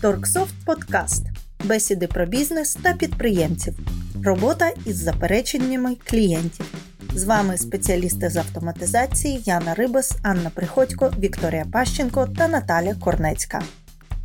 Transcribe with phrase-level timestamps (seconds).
[0.00, 1.26] Торксофт Подкаст.
[1.64, 3.78] Бесіди про бізнес та підприємців.
[4.24, 6.74] Робота із запереченнями клієнтів.
[7.14, 13.62] З вами спеціалісти з автоматизації Яна Рибас, Анна Приходько, Вікторія Пащенко та Наталя Корнецька.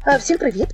[0.07, 0.67] Е, Всім привіт!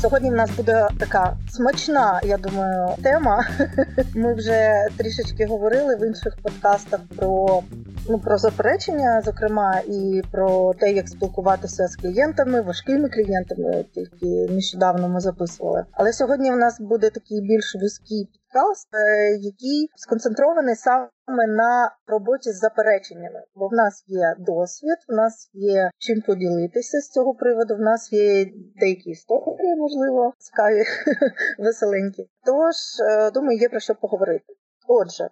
[0.00, 3.44] Сьогодні в нас буде така смачна, я думаю, тема.
[4.14, 7.62] Ми вже трішечки говорили в інших подкастах про
[8.08, 13.84] ну про заперечення, зокрема, і про те, як спілкуватися з клієнтами, важкими клієнтами.
[13.94, 15.84] Тільки нещодавно ми записували.
[15.92, 22.52] Але сьогодні в нас буде такий більш вузький підкаст, е, який сконцентрований саме на роботі
[22.52, 23.42] з запереченнями.
[23.54, 27.74] Бо в нас є досвід, в нас є чим поділитися з цього приводу.
[27.76, 28.46] В нас є
[28.80, 30.84] деякі історії, можливо, цікаві,
[31.58, 32.28] веселенькі.
[32.44, 32.76] Тож
[33.10, 34.54] е, думаю, є про що поговорити.
[34.92, 35.30] Отже, е,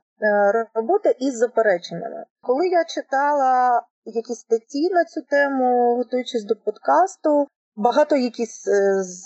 [0.74, 2.24] робота із запереченнями.
[2.42, 8.64] Коли я читала якісь статті на цю тему, готуючись до подкасту, багато якісь
[9.00, 9.24] з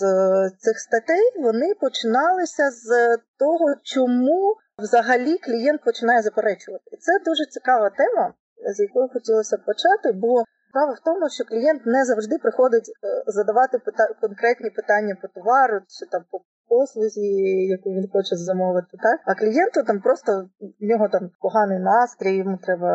[0.59, 6.96] цих статей вони починалися з того, чому взагалі клієнт починає заперечувати.
[7.01, 8.35] Це дуже цікава тема,
[8.76, 12.92] з якої хотілося почати, бо справа в тому, що клієнт не завжди приходить
[13.26, 16.40] задавати пита- конкретні питання по товару чи там по
[16.73, 17.28] послузі,
[17.76, 20.30] яку він хоче замовити, так а клієнту там просто
[20.80, 22.92] в нього там поганий настрій, йому треба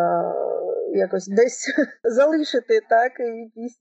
[1.05, 1.61] якось десь
[2.17, 3.79] залишити так якийсь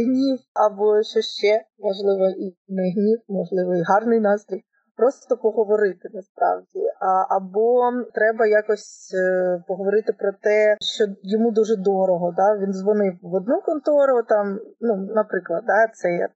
[0.00, 4.62] гнів, або що ще можливо, і не гнів, можливо, і гарний настрій.
[4.96, 12.34] Просто поговорити насправді, а або треба якось е, поговорити про те, що йому дуже дорого.
[12.36, 12.58] Да?
[12.58, 16.28] Він дзвонив в одну контору, там, ну, наприклад, да, це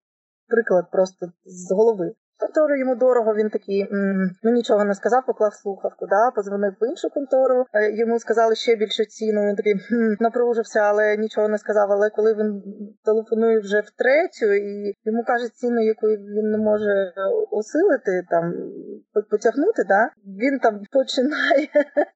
[0.48, 2.12] приклад просто з голови.
[2.40, 6.88] Контору йому дорого, він такий, м-м, ну нічого не сказав, поклав слухавку, да, позвонив в
[6.88, 11.58] іншу контору, е, йому сказали ще більшу ціну, він такий хм, напружився, але нічого не
[11.58, 11.92] сказав.
[11.92, 12.62] Але коли він
[13.04, 17.12] телефонує вже втретю, і йому каже ціну, яку він не може
[17.50, 18.54] осилити, там
[19.30, 21.68] потягнути, да, він там починає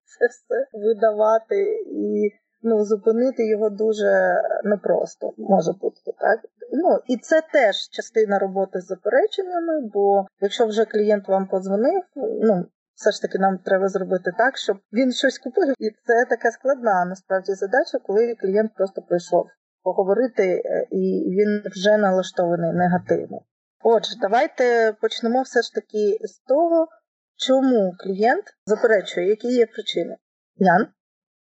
[0.05, 2.31] це все видавати і.
[2.67, 6.39] Ну, зупинити його дуже непросто може бути так.
[6.73, 9.81] Ну і це теж частина роботи з запереченнями.
[9.95, 12.03] Бо якщо вже клієнт вам подзвонив,
[12.43, 16.51] ну все ж таки нам треба зробити так, щоб він щось купив, і це така
[16.51, 19.47] складна насправді задача, коли клієнт просто прийшов
[19.83, 23.41] поговорити, і він вже налаштований негативно.
[23.83, 26.89] Отже, давайте почнемо все ж таки з того,
[27.37, 30.17] чому клієнт заперечує, які є причини.
[30.57, 30.87] Ян?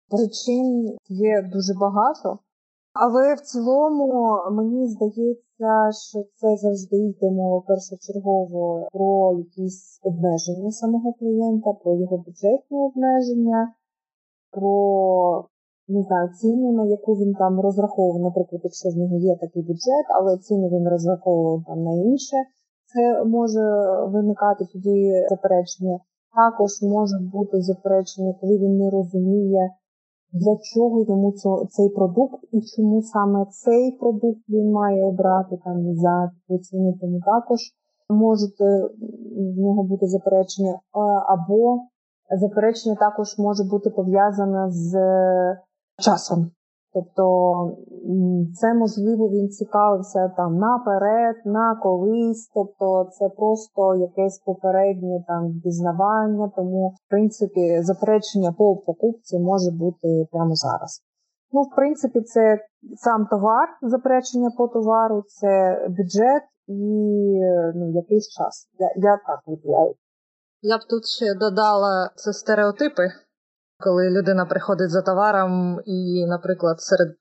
[0.08, 2.38] Причин є дуже багато,
[2.92, 5.72] але в цілому мені здається,
[6.08, 13.74] що це завжди йде мова першочергово про якісь обмеження самого клієнта, про його бюджетні обмеження,
[14.50, 15.44] про
[15.88, 20.06] не знаю, ціну, на яку він там розраховував, наприклад, якщо в нього є такий бюджет,
[20.20, 22.36] але ціну він розраховував там на інше,
[22.86, 23.60] це може
[24.06, 25.98] виникати тоді заперечення.
[26.34, 29.70] Також може бути заперечення, коли він не розуміє
[30.32, 31.32] для чого йому
[31.70, 37.58] цей продукт і чому саме цей продукт він має обрати там за ціну, тому також
[38.10, 38.60] можуть
[39.56, 40.80] в нього бути заперечення,
[41.26, 41.78] або
[42.40, 44.92] заперечення також може бути пов'язане з
[45.98, 46.50] часом.
[46.94, 47.24] Тобто
[48.54, 56.50] це можливо він цікавився там наперед, на колись, тобто це просто якесь попереднє там дізнавання,
[56.56, 61.02] тому в принципі заперечення по покупці може бути прямо зараз.
[61.52, 62.58] Ну, в принципі, це
[62.96, 67.40] сам товар, заперечення по товару, це бюджет і
[67.74, 68.68] ну, якийсь час.
[68.78, 69.94] Я, я так виділяю.
[70.62, 73.02] Я б тут ще додала це стереотипи
[73.82, 77.16] коли людина приходить за товаром і, наприклад, серед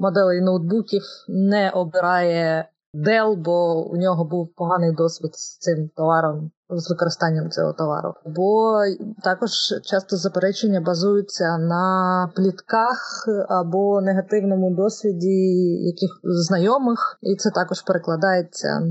[0.00, 6.90] моделей ноутбуків не обирає Dell, бо у нього був поганий досвід з цим товаром, з
[6.90, 8.14] використанням цього товару.
[8.26, 8.78] Бо
[9.22, 9.50] також
[9.84, 15.38] часто заперечення базуються на плітках або негативному досвіді
[15.86, 18.82] яких знайомих, і це також перекладається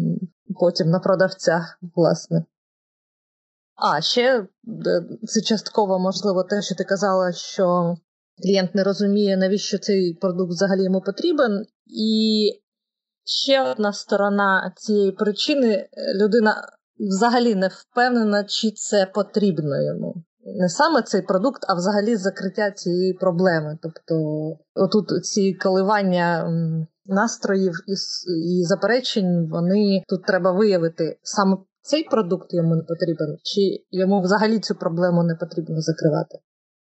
[0.60, 1.66] потім на продавця,
[1.96, 2.46] власне.
[3.82, 4.48] А ще
[5.24, 7.96] це частково можливо те, що ти казала, що
[8.44, 11.66] клієнт не розуміє, навіщо цей продукт взагалі йому потрібен.
[11.88, 12.50] І
[13.26, 16.56] ще одна сторона цієї причини людина
[17.00, 20.16] взагалі не впевнена, чи це потрібно йому.
[20.46, 23.78] Не саме цей продукт, а взагалі закриття цієї проблеми.
[23.82, 24.16] Тобто,
[24.76, 26.50] отут ці коливання
[27.06, 27.94] настроїв і
[28.60, 34.60] і заперечень, вони тут треба виявити саме цей продукт йому не потрібен, чи йому взагалі
[34.60, 36.40] цю проблему не потрібно закривати?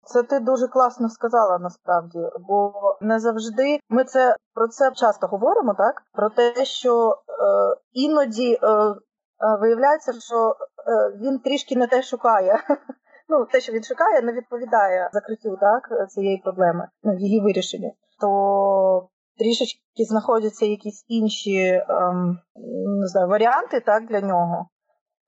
[0.05, 2.19] Це ти дуже класно сказала насправді,
[2.49, 7.15] бо не завжди ми це про це часто говоримо, так про те, що е,
[7.93, 8.97] іноді е, е,
[9.61, 10.57] виявляється, що
[10.87, 12.59] е, він трішки не те шукає.
[13.29, 17.93] Ну, те, що він шукає, не відповідає закриттю так цієї проблеми, ну її вирішенню.
[18.21, 19.09] То
[19.39, 22.39] трішечки знаходяться якісь інші ем,
[23.01, 24.67] не знаю, варіанти так для нього,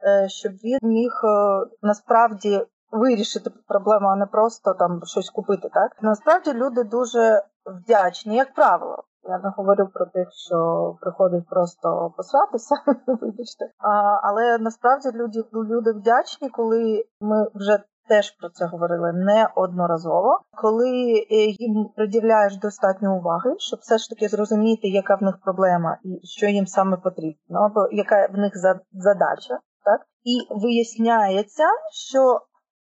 [0.07, 5.69] е, щоб він міг е, насправді вирішити проблему, а не просто там щось купити.
[5.75, 9.05] Так насправді люди дуже вдячні, як правило.
[9.29, 12.75] Я не говорю про тих, що приходять просто посратися,
[13.07, 13.65] вибачте.
[13.79, 21.27] А, Але насправді люди люди вдячні, коли ми вже теж про це говорили неодноразово, коли
[21.31, 26.27] е, їм приділяєш достатньо уваги, щоб все ж таки зрозуміти, яка в них проблема і
[26.27, 28.53] що їм саме потрібно, або яка в них
[28.93, 30.01] задача, так?
[30.25, 32.41] І виясняється, що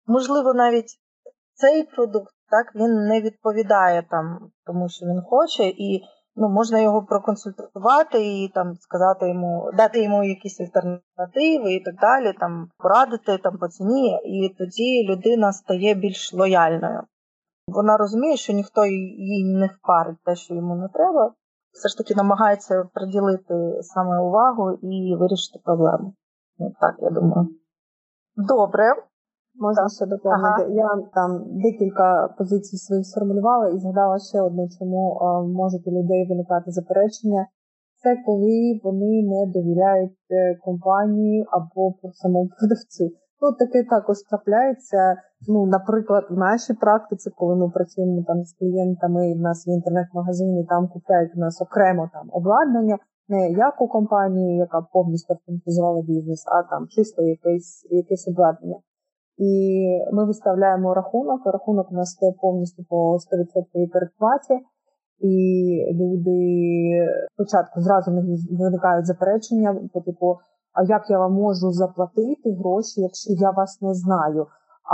[0.07, 0.99] можливо навіть
[1.53, 6.03] цей продукт так він не відповідає там тому, що він хоче, і
[6.35, 12.33] ну можна його проконсультувати і там сказати йому, дати йому якісь альтернативи і так далі,
[12.39, 17.03] там порадити там по ціні, і тоді людина стає більш лояльною.
[17.67, 21.33] Вона розуміє, що ніхто їй не впарить те, що йому не треба.
[21.71, 26.13] Все ж таки намагається приділити саме увагу і вирішити проблему.
[26.79, 27.49] Так, я думаю.
[28.35, 28.95] Добре.
[29.55, 30.63] Можна ще доповнити.
[30.63, 30.73] Ага.
[30.83, 31.31] Я там
[31.65, 37.47] декілька позицій своїх сформулювала і згадала ще одну, чому а, можуть у людей виникати заперечення.
[38.01, 43.05] Це коли вони не довіряють е, компанії або самому продавцю.
[43.41, 45.15] Ну, таке також трапляється.
[45.47, 49.73] Ну, наприклад, в нашій практиці, коли ми працюємо там з клієнтами, і в нас є
[49.73, 52.97] інтернет-магазини, там купляють у нас окремо там обладнання,
[53.27, 58.77] не як у компанії, яка повністю автоматизувала бізнес, а там чисто якесь якесь обладнання.
[59.37, 59.83] І
[60.13, 61.41] ми виставляємо рахунок.
[61.45, 64.65] Рахунок у нас стає повністю по 100% передплаті.
[65.19, 65.35] І
[65.93, 66.37] люди
[67.33, 68.21] спочатку зразу не
[68.59, 70.37] виникають заперечення, по типу,
[70.73, 74.47] а як я вам можу заплатити гроші, якщо я вас не знаю?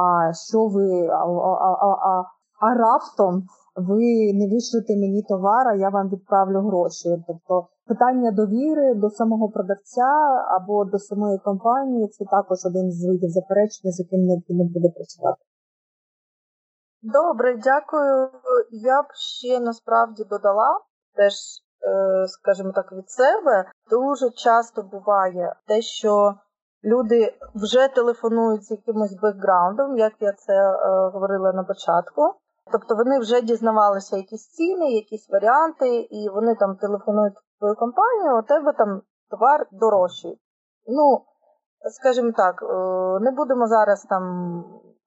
[0.03, 2.23] А що ви а, а, а, а,
[2.59, 3.43] а раптом
[3.75, 7.23] ви не вишлете мені товар, а я вам відправлю гроші?
[7.27, 10.11] Тобто Питання довіри до самого продавця
[10.57, 15.41] або до самої компанії це також один з видів заперечення, з яким необхідно буде працювати.
[17.01, 18.29] Добре, дякую.
[18.71, 20.79] Я б ще насправді додала
[21.15, 23.71] теж, е, скажімо так, від себе.
[23.89, 26.33] Дуже часто буває те, що
[26.83, 32.21] люди вже телефонують з якимось бекграундом, як я це е, говорила на початку.
[32.71, 38.41] Тобто вони вже дізнавалися якісь ціни, якісь варіанти, і вони там телефонують твою компанію, у
[38.41, 40.39] тебе там товар дорожчий.
[40.87, 41.21] Ну,
[41.91, 42.65] скажімо так, е,
[43.19, 44.23] не будемо зараз там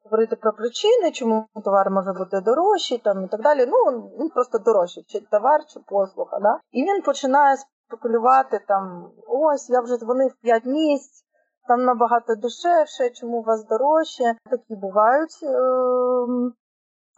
[0.05, 3.67] говорити про причини, чому товар може бути дорожчий там і так далі.
[3.67, 6.39] Ну, він просто дорожчий, чи товар, чи послуга.
[6.41, 6.59] Да?
[6.71, 11.25] І він починає спекулювати там: ось, я вже дзвонив 5 місць,
[11.69, 14.35] там набагато дешевше, чому у вас дорожче.
[14.51, 15.39] Такі бувають.
[15.43, 16.53] Е-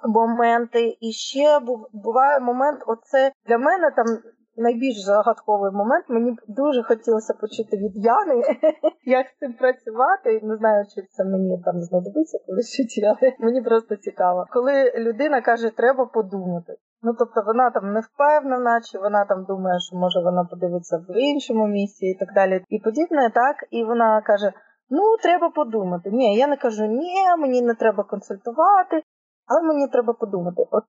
[0.07, 1.61] Моменти, і ще
[1.93, 4.07] буває момент, оце для мене там
[4.57, 6.05] найбільш загадковий момент.
[6.09, 8.43] Мені дуже хотілося почути від Яни,
[9.05, 10.41] як з цим працювати.
[10.43, 14.47] Не знаю, чи це мені там знадобиться, коли ще але мені просто цікаво.
[14.51, 16.77] Коли людина каже, треба подумати.
[17.03, 21.17] Ну, тобто вона там не впевнена, чи вона там думає, що може вона подивиться в
[21.17, 22.65] іншому місці і так далі.
[22.69, 24.53] І подібне, так, і вона каже:
[24.91, 26.11] Ну, треба подумати.
[26.11, 29.03] Ні, я не кажу, ні, мені не треба консультувати,
[29.47, 30.63] але мені треба подумати.
[30.71, 30.85] От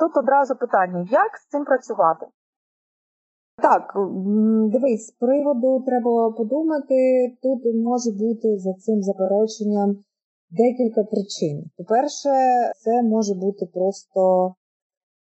[0.00, 2.26] тут одразу питання: як з цим працювати?
[3.62, 3.92] Так,
[4.72, 6.96] дивись, з приводу треба подумати.
[7.42, 9.96] Тут може бути за цим запереченням
[10.50, 11.64] декілька причин.
[11.76, 12.30] По-перше,
[12.84, 14.54] це може бути просто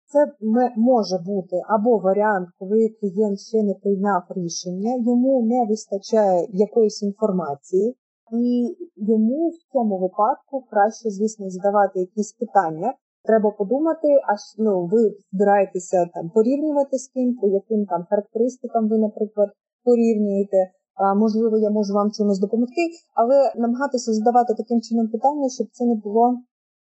[0.08, 0.32] це
[0.78, 7.98] може бути або варіант, коли клієнт ще не прийняв рішення, йому не вистачає якоїсь інформації,
[8.32, 12.94] і йому в цьому випадку краще, звісно, задавати якісь питання.
[13.28, 15.02] Треба подумати, а ну, ви
[15.34, 19.50] збираєтеся там порівнювати з ким, по яким там характеристикам ви, наприклад,
[19.84, 20.58] порівнюєте.
[20.96, 22.84] А, Можливо, я можу вам чимось допомогти,
[23.16, 26.38] але намагатися задавати таким чином питання, щоб це не було,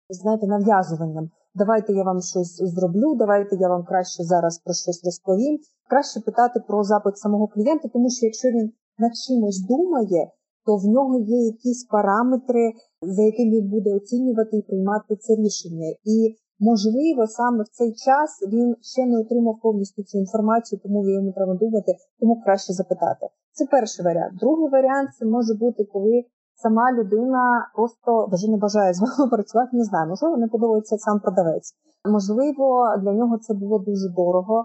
[0.09, 1.31] знаєте, нав'язуванням.
[1.55, 5.59] Давайте я вам щось зроблю, давайте я вам краще зараз про щось розповім.
[5.91, 10.31] Краще питати про запит самого клієнта, тому що якщо він над чимось думає,
[10.67, 12.73] то в нього є якісь параметри,
[13.07, 15.89] за якими він буде оцінювати і приймати це рішення.
[16.05, 21.33] І, можливо, саме в цей час він ще не отримав повністю цю інформацію, тому йому
[21.33, 23.27] треба думати, тому краще запитати.
[23.53, 24.39] Це перший варіант.
[24.41, 26.25] Другий варіант це може бути, коли
[26.63, 27.43] сама людина
[27.75, 29.71] просто вже не бажає з вами працювати.
[29.77, 31.73] Не знаю, можливо, не подобається сам продавець.
[32.05, 34.65] Можливо, для нього це було дуже дорого.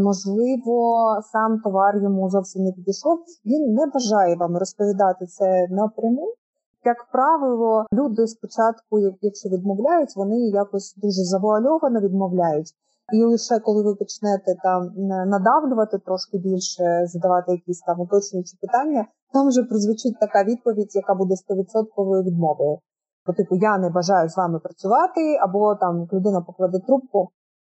[0.00, 0.76] Можливо,
[1.32, 3.18] сам товар йому зовсім не підійшов.
[3.44, 6.34] Він не бажає вам розповідати це напряму.
[6.84, 12.72] Як правило, люди спочатку, якщо відмовляють, вони якось дуже завуальовано відмовляють.
[13.12, 14.90] І лише коли ви почнете там
[15.28, 21.34] надавлювати трошки більше, задавати якісь там уточнюючі питання, там вже прозвучить така відповідь, яка буде
[21.34, 22.78] 100% відмовою.
[23.24, 27.28] По типу я не бажаю з вами працювати, або там людина покладе трубку,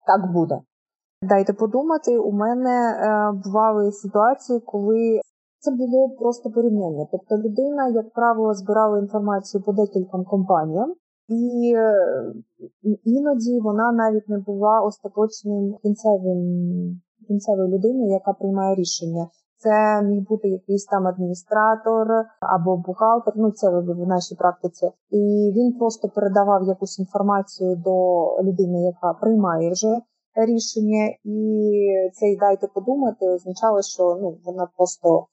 [0.06, 0.60] так буде.
[1.22, 5.20] Дайте подумати, у мене е, бували ситуації, коли
[5.62, 7.06] це було просто порівняння.
[7.12, 10.94] Тобто людина, як правило, збирала інформацію по декільком компаніям,
[11.28, 11.94] і е,
[13.04, 16.40] іноді вона навіть не була остаточним кінцевим
[17.28, 19.28] кінцевою людиною, яка приймає рішення.
[19.56, 22.06] Це міг бути якийсь там адміністратор
[22.40, 23.34] або бухгалтер.
[23.36, 27.96] Ну це в нашій практиці, і він просто передавав якусь інформацію до
[28.42, 30.00] людини, яка приймає вже
[30.34, 31.38] рішення, і
[32.12, 35.26] цей дайте подумати означало, що ну вона просто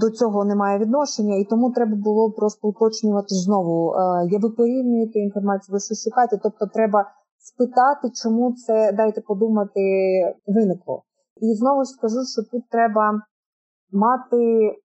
[0.00, 3.94] до цього немає відношення, і тому треба було просто уточнювати знову.
[4.30, 7.04] Є е, ви порівнюєте інформацію, ви що шукаєте, тобто треба
[7.38, 9.80] спитати, чому це дайте подумати
[10.46, 11.02] виникло.
[11.40, 13.20] І знову ж скажу, що тут треба
[13.92, 14.42] мати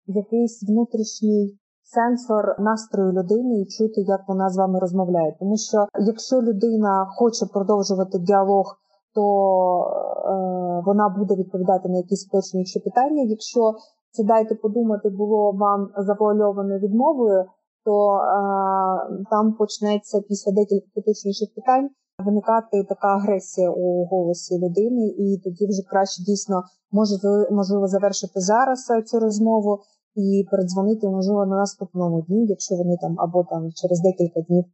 [0.06, 5.36] якийсь внутрішній сенсор настрою людини і чути, як вона з вами розмовляє.
[5.40, 8.78] Тому що якщо людина хоче продовжувати діалог,
[9.16, 13.24] то е, вона буде відповідати на якісь уточнюючі питання.
[13.24, 13.74] Якщо
[14.12, 17.46] це дайте подумати, було вам завуальовано відмовою,
[17.86, 21.90] то е, там почнеться після декількох уточнюючих питань
[22.26, 27.16] виникати така агресія у голосі людини, і тоді вже краще дійсно може
[27.52, 29.80] можливо завершити зараз е, цю розмову
[30.16, 34.66] і передзвонити можливо на наступному дні, якщо вони там або там через декілька днів.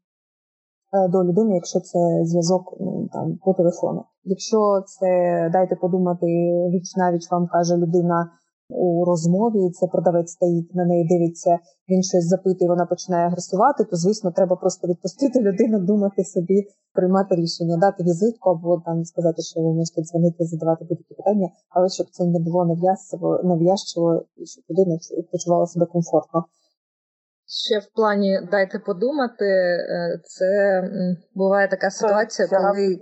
[0.94, 4.04] Е, до людини, якщо це зв'язок ну, там по телефону.
[4.24, 5.10] Якщо це
[5.54, 6.26] дайте подумати,
[6.74, 8.32] віч навіч вам каже людина,
[8.70, 11.60] у розмові, це продавець стоїть на неї, дивиться,
[11.90, 17.36] він щось запитує, вона починає агресувати, то звісно, треба просто відпустити людину, думати собі, приймати
[17.36, 22.08] рішення, дати візитку або там сказати, що ви можете дзвонити, задавати будь-які питання, але щоб
[22.12, 24.98] це не було нав'язчиво, нав'язчиво і щоб людина
[25.32, 26.46] почувала себе комфортно.
[27.50, 30.82] Ще в плані дайте подумати, е, це
[31.36, 33.00] буває така ситуація, коли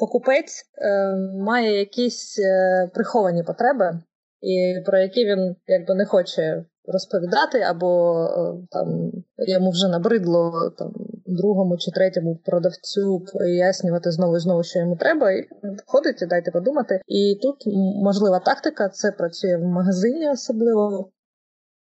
[0.00, 4.00] покупець е, має якісь е, приховані потреби
[4.44, 10.92] і про які він якби не хоче розповідати, або е, там йому вже набридло там
[11.26, 15.48] другому чи третьому продавцю пояснювати знову і знову, що йому треба, і
[15.86, 17.00] входить і дайте подумати.
[17.06, 17.56] І тут
[18.02, 21.10] можлива тактика, це працює в магазині, особливо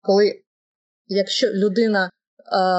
[0.00, 0.40] коли
[1.06, 2.10] якщо людина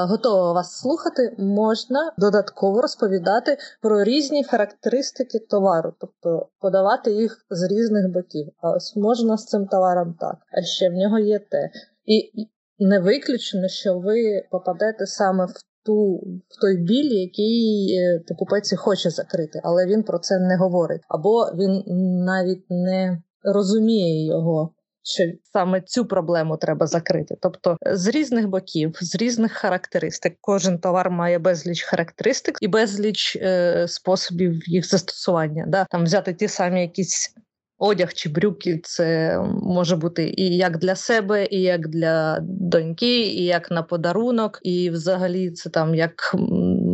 [0.08, 8.12] готова вас слухати, можна додатково розповідати про різні характеристики товару, тобто подавати їх з різних
[8.12, 8.48] боків.
[8.60, 11.70] А ось можна з цим товаром так, а ще в нього є те.
[12.04, 12.48] І
[12.78, 15.52] не виключено, що ви попадете саме в
[15.84, 16.14] ту
[16.48, 21.44] в той біль, який е, покупець хоче закрити, але він про це не говорить, або
[21.54, 21.82] він
[22.24, 27.36] навіть не розуміє його що саме цю проблему треба закрити.
[27.40, 33.84] Тобто з різних боків, з різних характеристик, кожен товар має безліч характеристик і безліч е,
[33.88, 35.64] способів їх застосування.
[35.68, 35.86] Да?
[35.90, 37.34] Там взяти ті самі якісь.
[37.82, 43.44] Одяг чи брюки це може бути і як для себе, і як для доньки, і
[43.44, 46.34] як на подарунок, і взагалі це там як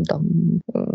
[0.09, 0.29] там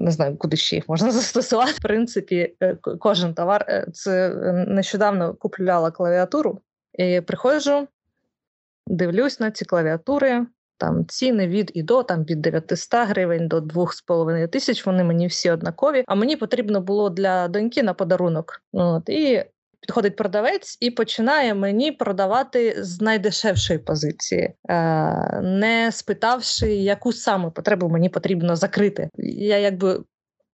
[0.02, 1.72] не знаю, куди ще їх можна застосувати.
[1.72, 4.30] В принципі, е, кожен товар е, це
[4.68, 6.62] нещодавно купляла клавіатуру.
[6.94, 7.88] І Приходжу,
[8.88, 10.46] дивлюсь на ці клавіатури.
[10.78, 14.86] Там ціни від і до там від 900 гривень до 2,5 тисяч.
[14.86, 16.04] Вони мені всі однакові.
[16.08, 18.62] А мені потрібно було для доньки на подарунок.
[18.74, 19.46] От і
[19.82, 24.74] підходить продавець і починає мені продавати з найдешевшої позиції, е,
[25.42, 29.10] не спитавши, яку саме потребу мені потрібно закрити.
[29.18, 30.00] Я якби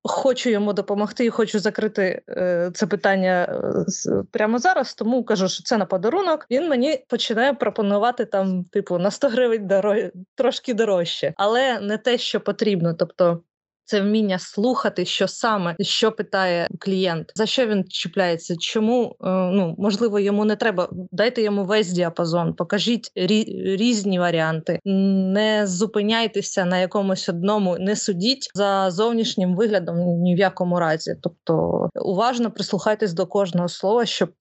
[0.07, 3.63] хочу йому допомогти і хочу закрити е, це питання
[4.07, 4.95] е, прямо зараз.
[4.95, 6.47] Тому кажу, що це на подарунок.
[6.51, 9.99] Він мені починає пропонувати там, типу, на 100 гривень дорож...
[10.35, 12.95] трошки дорожче, але не те, що потрібно.
[12.95, 13.41] Тобто
[13.87, 19.75] це вміння слухати, що саме що питає клієнт, за що він чіпляється, чому е, ну
[19.79, 20.89] можливо йому не треба.
[20.93, 28.91] Дайте йому весь діапазон, покажіть різні варіанти, не зупиняйтеся на якомусь одному, не судіть за
[28.91, 31.15] зовнішнім виглядом ні в якому разі.
[31.23, 34.33] Тобто уважно прислухайтесь до кожного слова, щоб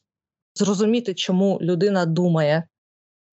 [0.55, 2.63] зрозуміти, чому людина думає.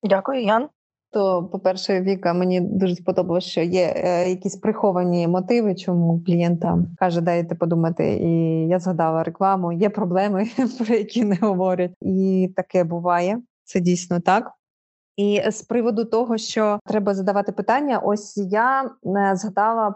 [0.03, 0.69] Дякую, Ян.
[1.13, 7.21] То, по-перше, Віка, мені дуже сподобалося, що є е, якісь приховані мотиви, чому клієнта каже,
[7.21, 8.13] дайте подумати.
[8.13, 8.31] І
[8.69, 9.73] я згадала рекламу.
[9.73, 10.47] Є проблеми,
[10.79, 13.41] про які не говорять, і таке буває.
[13.65, 14.53] Це дійсно так.
[15.17, 19.95] І з приводу того, що треба задавати питання, ось я е, згадала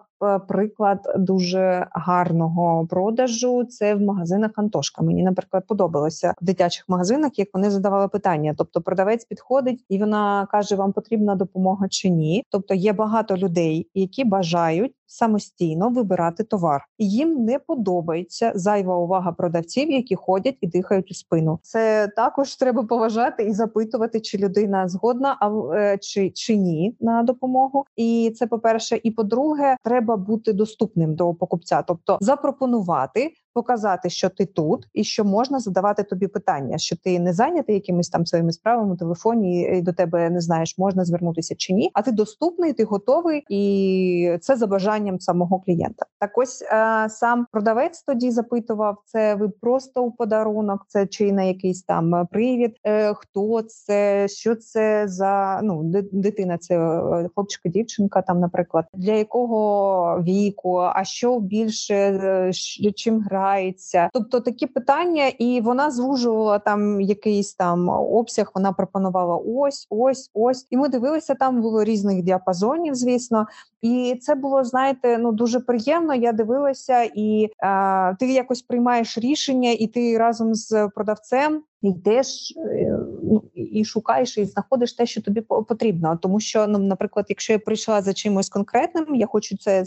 [0.49, 3.65] приклад дуже гарного продажу.
[3.65, 5.03] Це в магазинах Антошка.
[5.03, 8.55] Мені, наприклад, подобалося в дитячих магазинах, як вони задавали питання.
[8.59, 12.45] Тобто, продавець підходить і вона каже: Вам потрібна допомога чи ні?
[12.51, 19.33] Тобто є багато людей, які бажають самостійно вибирати товар, і їм не подобається зайва увага
[19.33, 21.59] продавців, які ходять і дихають у спину.
[21.63, 27.23] Це також треба поважати і запитувати, чи людина згодна, а е, чи, чи ні на
[27.23, 27.85] допомогу.
[27.97, 34.29] І це по перше, і по-друге, треба бути доступним до покупця, тобто запропонувати показати, що
[34.29, 38.53] ти тут, і що можна задавати тобі питання, що ти не зайнятий якимись там своїми
[38.53, 41.91] справами в телефоні, і до тебе не знаєш, можна звернутися чи ні.
[41.95, 46.07] А ти доступний, ти готовий, і це за бажанням самого клієнта.
[46.19, 51.43] Так ось е, сам продавець тоді запитував: це ви просто у подарунок, це чи на
[51.43, 55.83] якийсь там привід, е, хто це, що це за ну
[56.13, 62.53] дитина, це е, хлопчика, дівчинка, там, наприклад, для якого віку, а що більше
[62.97, 64.11] чим грає грається.
[64.13, 68.51] Тобто такі питання, і вона звужувала там якийсь там обсяг.
[68.55, 70.67] Вона пропонувала ось, ось, ось.
[70.71, 73.47] І ми дивилися, там було різних діапазонів, звісно.
[73.83, 76.15] І це було, знаєте, ну дуже приємно.
[76.15, 82.99] Я дивилася, і е, ти якось приймаєш рішення, і ти разом з продавцем йдеш е,
[83.23, 86.19] ну, і шукаєш і знаходиш те, що тобі потрібно.
[86.23, 89.85] Тому що, ну, наприклад, якщо я прийшла за чимось конкретним, я хочу це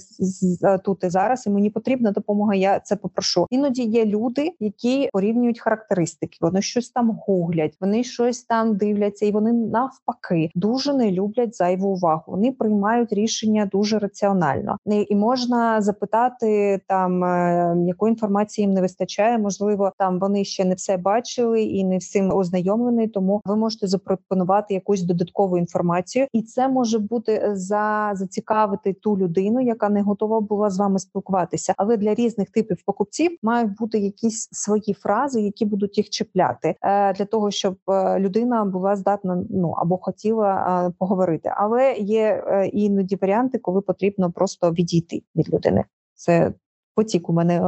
[0.86, 2.55] тут і зараз, і мені потрібна допомога.
[2.55, 3.48] Я це попрошу.
[3.50, 6.38] Іноді є люди, які порівнюють характеристики.
[6.41, 11.88] Вони щось там гуглять, вони щось там дивляться, і вони навпаки дуже не люблять зайву
[11.88, 12.24] увагу.
[12.27, 19.38] Вони приймають рішення дуже раціонально, і можна запитати там, е, якої інформації їм не вистачає.
[19.38, 24.74] Можливо, там вони ще не все бачили і не всім ознайомлений, тому ви можете запропонувати
[24.74, 30.42] якусь додаткову інформацію, і це може бути е, за зацікавити ту людину, яка не готова
[30.42, 31.74] була з вами спілкуватися.
[31.77, 37.13] Але для різних типів покупців мають бути якісь свої фрази, які будуть їх чіпляти е,
[37.13, 41.53] для того, щоб е, людина була здатна ну або хотіла поговорити.
[41.55, 45.85] Але є іноді варіанти, коли потрібно просто відійти від людини.
[46.15, 46.53] Це
[46.96, 47.61] потік у мене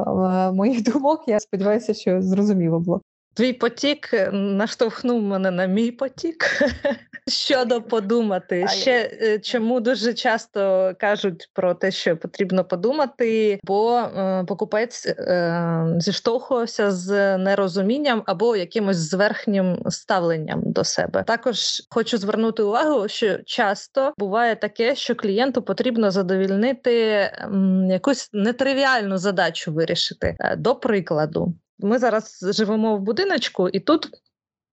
[0.53, 1.23] моїх думок.
[1.27, 3.01] Я сподіваюся, що зрозуміло було.
[3.33, 6.63] Твій потік е, наштовхнув мене на мій потік
[7.27, 8.67] щодо подумати.
[8.67, 15.85] Ще е, чому дуже часто кажуть про те, що потрібно подумати, бо е, покупець е,
[15.97, 21.23] зіштовхувався з нерозумінням або якимось зверхнім ставленням до себе.
[21.23, 21.57] Також
[21.89, 26.91] хочу звернути увагу, що часто буває таке, що клієнту потрібно задовільнити
[27.43, 30.35] м, якусь нетривіальну задачу вирішити.
[30.39, 31.53] Е, до прикладу.
[31.81, 34.09] Ми зараз живемо в будиночку, і тут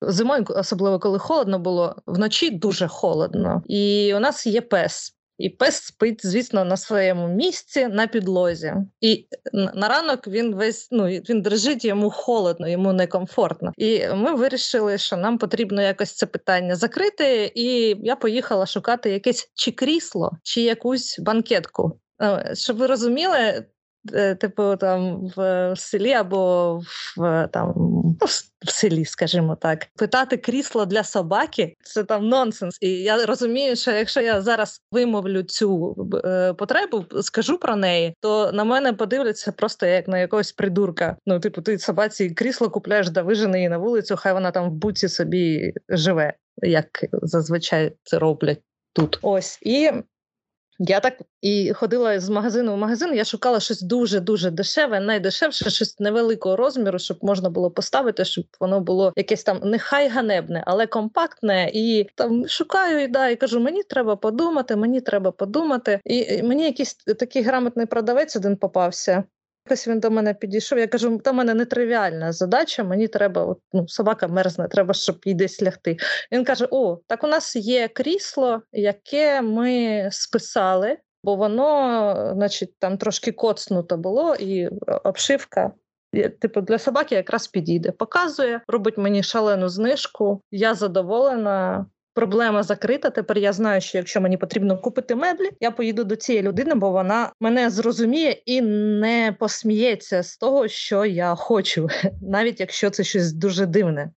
[0.01, 3.63] зимою, особливо коли холодно було, вночі дуже холодно.
[3.67, 5.13] І у нас є пес.
[5.39, 8.75] І пес спить, звісно, на своєму місці на підлозі.
[9.01, 13.73] І на ранок він весь ну він дрижить, йому холодно, йому некомфортно.
[13.77, 17.53] І ми вирішили, що нам потрібно якось це питання закрити.
[17.55, 22.01] І я поїхала шукати якесь чи крісло, чи якусь банкетку.
[22.23, 23.65] Е, щоб ви розуміли,
[24.41, 26.75] типу, там в селі або
[27.17, 27.75] в там
[28.21, 28.27] ну,
[28.65, 32.79] в селі, скажімо так, питати крісло для собаки це там нонсенс.
[32.81, 38.53] І я розумію, що якщо я зараз вимовлю цю е, потребу, скажу про неї, то
[38.53, 41.17] на мене подивляться просто як на якогось придурка.
[41.27, 44.73] Ну, типу, ти собаці крісло купляєш да вижени її на вулицю, хай вона там в
[44.73, 48.61] буці собі живе, як зазвичай це роблять
[48.93, 49.19] тут.
[49.23, 49.91] Ось і
[50.79, 53.15] я так і ходила з магазину в магазин.
[53.15, 58.45] Я шукала щось дуже дуже дешеве, найдешевше, щось невеликого розміру, щоб можна було поставити, щоб
[58.61, 61.71] воно було якесь там нехай ганебне, але компактне.
[61.75, 66.01] І там шукаю і да, і кажу: мені треба подумати, мені треба подумати.
[66.05, 69.25] І мені якийсь такий грамотний продавець один попався.
[69.67, 70.79] Якось він до мене підійшов.
[70.79, 72.85] Я кажу, та мене нетривіальна задача.
[72.85, 75.97] Мені треба, от, ну, собака мерзне, треба, щоб їй десь лягти.
[76.33, 82.99] Він каже: О, так у нас є крісло, яке ми списали, бо воно, значить, там
[82.99, 84.69] трошки коцнуто було, і
[85.05, 85.73] обшивка.
[86.41, 87.93] Типу, для собаки якраз підійде.
[87.93, 90.43] Показує, робить мені шалену знижку.
[90.51, 91.87] Я задоволена.
[92.15, 93.11] Проблема закрита.
[93.11, 96.91] Тепер я знаю, що якщо мені потрібно купити меблі, я поїду до цієї людини, бо
[96.91, 98.61] вона мене зрозуміє і
[99.01, 101.89] не посміється з того, що я хочу,
[102.23, 104.11] навіть якщо це щось дуже дивне.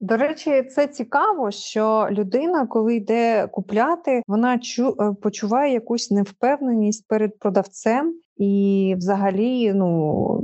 [0.00, 7.08] До речі, це цікаво, що людина, коли йде купляти, вона чу е, почуває якусь невпевненість
[7.08, 10.42] перед продавцем, і взагалі, ну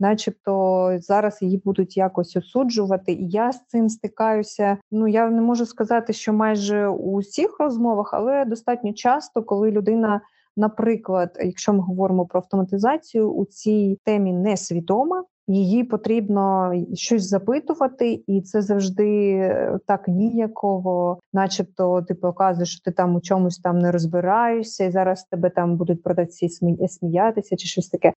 [0.00, 3.12] начебто зараз її будуть якось осуджувати.
[3.12, 4.76] І я з цим стикаюся.
[4.90, 10.20] Ну я не можу сказати, що майже у всіх розмовах, але достатньо часто, коли людина.
[10.56, 18.40] Наприклад, якщо ми говоримо про автоматизацію, у цій темі несвідома, її потрібно щось запитувати, і
[18.40, 23.92] це завжди е, так ніяково, начебто, ти показуєш, що ти там у чомусь там не
[23.92, 26.48] розбираєшся, і зараз тебе там будуть продавці
[26.88, 28.12] сміятися чи щось таке.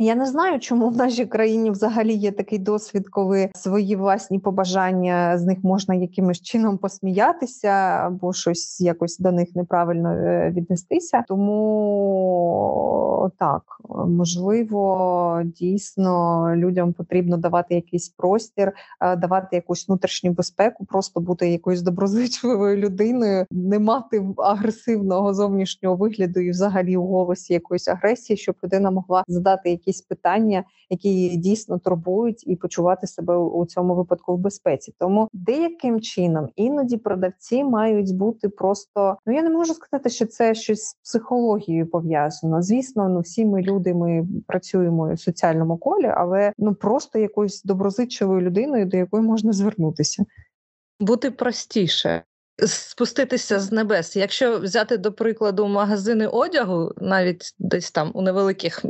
[0.00, 5.38] Я не знаю, чому в нашій країні взагалі є такий досвід, коли свої власні побажання
[5.38, 11.24] з них можна якимось чином посміятися, або щось якось до них неправильно е, віднестися.
[11.28, 12.98] Тому
[13.38, 13.62] так
[14.06, 21.82] можливо, дійсно людям потрібно давати якийсь простір, е, давати якусь внутрішню безпеку, просто бути якоюсь
[21.82, 28.90] доброзичливою людиною, не мати агресивного зовнішнього вигляду і взагалі у голосі якоїсь агресії, щоб людина
[28.90, 34.34] могла задати якісь якісь питання, які її дійсно турбують, і почувати себе у цьому випадку
[34.34, 34.94] в безпеці.
[34.98, 40.54] Тому деяким чином іноді продавці мають бути просто ну я не можу сказати, що це
[40.54, 42.62] щось з психологією пов'язано.
[42.62, 48.40] Звісно, ну всі ми люди, ми працюємо в соціальному колі, але ну просто якоюсь доброзичливою
[48.40, 50.24] людиною, до якої можна звернутися.
[51.00, 52.22] Бути простіше,
[52.66, 54.16] спуститися з небес.
[54.16, 58.84] Якщо взяти до прикладу магазини одягу, навіть десь там у невеликих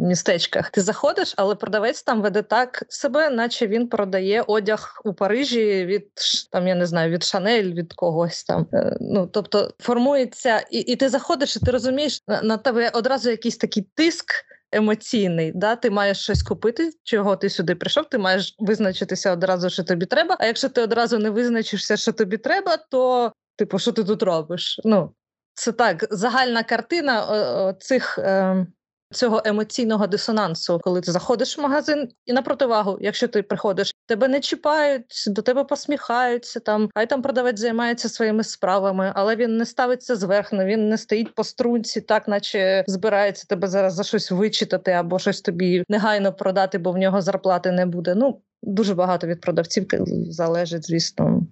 [0.00, 5.84] містечках, ти заходиш, але продавець там веде так себе, наче він продає одяг у Парижі
[5.86, 6.08] від
[6.50, 8.66] там, я не знаю, від Шанель, від когось там.
[8.72, 13.30] Е, ну тобто формується, і, і ти заходиш, і ти розумієш на, на тебе одразу
[13.30, 14.32] якийсь такий тиск
[14.72, 15.52] емоційний.
[15.54, 15.76] Да?
[15.76, 20.36] Ти маєш щось купити, чого ти сюди прийшов, ти маєш визначитися одразу, що тобі треба.
[20.40, 24.80] А якщо ти одразу не визначишся, що тобі треба, то типу, що ти тут робиш?
[24.84, 25.14] Ну,
[25.54, 28.18] це так, загальна картина цих.
[28.18, 28.66] Е,
[29.12, 34.28] цього емоційного дисонансу, коли ти заходиш в магазин, і на противагу, якщо ти приходиш, тебе
[34.28, 39.66] не чіпають, до тебе посміхаються там, хай там продавець займається своїми справами, але він не
[39.66, 44.90] ставиться зверху, він не стоїть по струнці, так наче збирається тебе зараз за щось вичитати
[44.90, 48.14] або щось тобі негайно продати, бо в нього зарплати не буде.
[48.14, 49.86] Ну дуже багато від продавців
[50.30, 51.46] залежить, звісно.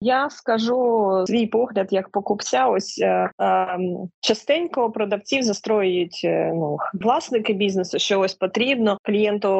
[0.00, 2.66] Я скажу свій погляд як покупця.
[2.66, 3.78] Ось е, е,
[4.20, 9.50] частенько продавців застроюють е, ну власники бізнесу, що ось потрібно клієнту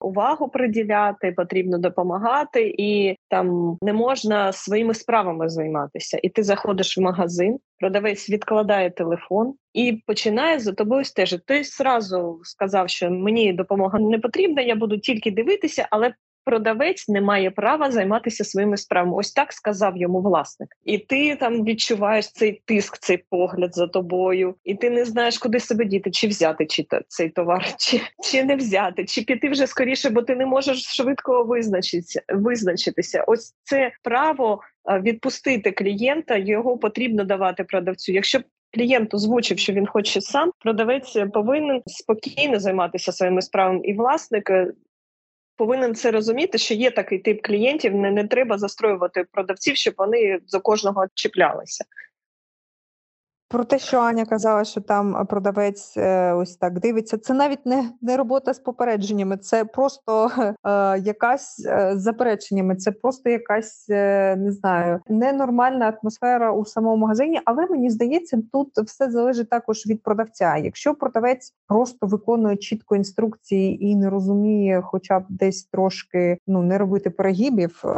[0.00, 6.20] увагу приділяти, потрібно допомагати, і там не можна своїми справами займатися.
[6.22, 11.42] І ти заходиш в магазин, продавець відкладає телефон і починає за тобою стежити.
[11.46, 16.14] Той зразу сказав, що мені допомога не потрібна, я буду тільки дивитися, але
[16.46, 19.16] продавець не має права займатися своїми справами.
[19.16, 20.68] Ось так сказав йому власник.
[20.84, 25.60] І ти там відчуваєш цей тиск, цей погляд за тобою, і ти не знаєш, куди
[25.60, 30.10] себе діти, чи взяти чи цей товар, чи чи не взяти, чи піти вже скоріше,
[30.10, 32.22] бо ти не можеш швидко визначитися.
[32.28, 33.24] визначитися.
[33.26, 34.60] Ось це право
[35.02, 38.12] відпустити клієнта, його потрібно давати продавцю.
[38.12, 38.40] Якщо
[38.74, 44.72] Клієнт озвучив, що він хоче сам, продавець повинен спокійно займатися своїми справами, і власник е,
[45.56, 47.94] повинен це розуміти, що є такий тип клієнтів.
[47.94, 51.84] Не, не треба застроювати продавців, щоб вони за кожного чіплялися.
[53.56, 57.90] Про те, що Аня казала, що там продавець е, ось так дивиться, це навіть не
[58.02, 60.54] не робота з попередженнями, це просто е,
[60.98, 67.40] якась е, з запереченнями, це просто якась е, не знаю ненормальна атмосфера у самому магазині.
[67.44, 70.56] Але мені здається, тут все залежить також від продавця.
[70.56, 76.78] Якщо продавець просто виконує чітко інструкції і не розуміє, хоча б десь трошки ну не
[76.78, 77.88] робити перегибів е,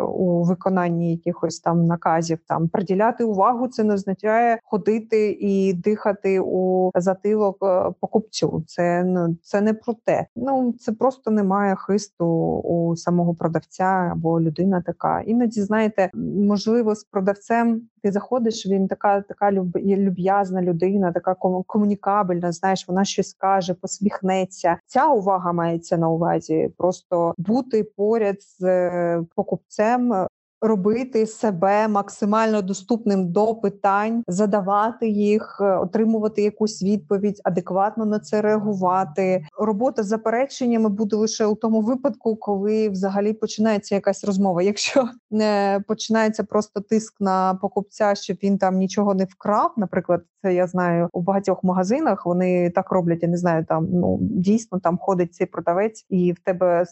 [0.00, 6.90] у виконанні якихось там наказів, там приділяти увагу, це не означає ходити і дихати у
[6.94, 8.64] затилок е, покупцю.
[8.66, 10.26] Це ну це не про те.
[10.36, 12.26] Ну це просто немає хисту
[12.64, 15.20] у самого продавця або людина така.
[15.20, 18.66] Іноді знаєте, можливо, з продавцем ти заходиш.
[18.66, 21.34] Він така, така люб'язна людина, така
[21.66, 22.52] комунікабельна.
[22.52, 24.78] Знаєш, вона щось скаже, посміхнеться.
[24.86, 26.70] Ця увага мається на увазі.
[26.78, 30.26] Просто бути поряд з е, покупцем
[30.60, 38.42] робити себе максимально доступним до питань, задавати їх, е, отримувати якусь відповідь, адекватно на це
[38.42, 39.46] реагувати.
[39.58, 44.62] Робота з запереченнями буде лише у тому випадку, коли взагалі починається якась розмова.
[44.62, 49.72] Якщо не починається просто тиск на покупця, щоб він там нічого не вкрав.
[49.76, 52.26] Наприклад, це я знаю у багатьох магазинах.
[52.26, 53.22] Вони так роблять.
[53.22, 56.84] Я не знаю, там ну дійсно там ходить цей продавець, і в тебе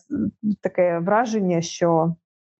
[0.62, 2.14] таке враження, що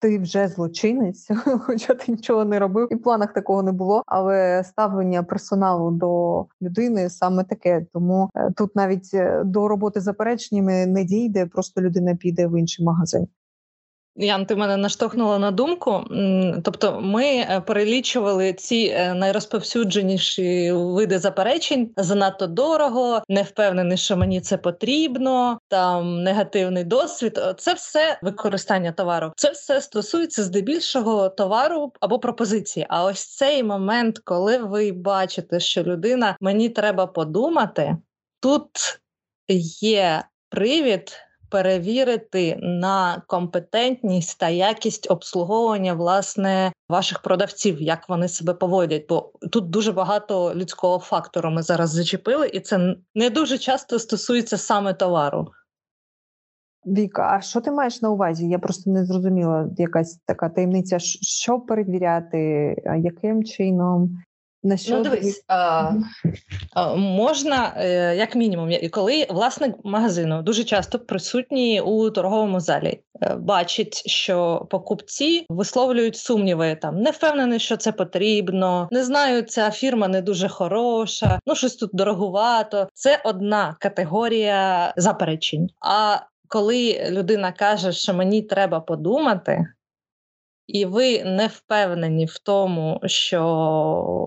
[0.04, 1.28] ти вже злочинець,
[1.60, 4.02] хоча ти нічого не робив, і в планах такого не було.
[4.06, 7.86] Але ставлення персоналу до людини саме таке.
[7.92, 12.84] Тому е, тут навіть е, до роботи запереченнями не дійде, просто людина піде в інший
[12.84, 13.28] магазин.
[14.16, 16.04] Ян, ти мене наштовхнула на думку.
[16.64, 24.40] Тобто, ми е, перелічували ці е, найрозповсюдженіші види заперечень занадто дорого, не впевнений, що мені
[24.40, 25.58] це потрібно.
[25.68, 27.40] Там негативний досвід.
[27.58, 29.32] Це все використання товару.
[29.36, 32.86] Це все стосується здебільшого товару або пропозиції.
[32.88, 37.96] А ось цей момент, коли ви бачите, що людина мені треба подумати,
[38.40, 39.00] тут
[39.80, 41.12] є привід
[41.54, 49.06] перевірити на компетентність та якість обслуговування власне ваших продавців, як вони себе поводять.
[49.08, 54.58] Бо тут дуже багато людського фактору ми зараз зачепили, і це не дуже часто стосується
[54.58, 55.46] саме товару.
[56.86, 58.48] Віка, а що ти маєш на увазі?
[58.48, 62.38] Я просто не зрозуміла якась така таємниця, що перевіряти,
[62.98, 64.18] яким чином,
[64.64, 65.92] на що ну, дивись, а,
[66.74, 73.34] а, можна е, як мінімум, коли власник магазину дуже часто присутній у торговому залі, е,
[73.34, 80.08] бачить, що покупці висловлюють сумніви там, не впевнений, що це потрібно, не знаю, ця фірма
[80.08, 82.88] не дуже хороша, ну щось тут дорогувато.
[82.94, 85.70] Це одна категорія заперечень.
[85.80, 86.16] А
[86.48, 89.66] коли людина каже, що мені треба подумати,
[90.66, 93.40] і ви не впевнені в тому, що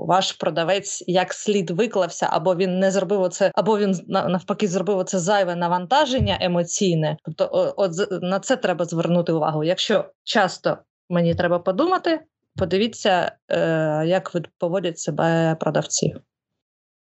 [0.07, 5.19] ваш продавець як слід виклався, або він не зробив оце, або він навпаки зробив це
[5.19, 7.17] зайве навантаження емоційне.
[7.25, 9.63] Тобто, от на це треба звернути увагу.
[9.63, 10.77] Якщо часто
[11.09, 12.19] мені треба подумати,
[12.55, 16.15] подивіться, е, як поводять себе продавці.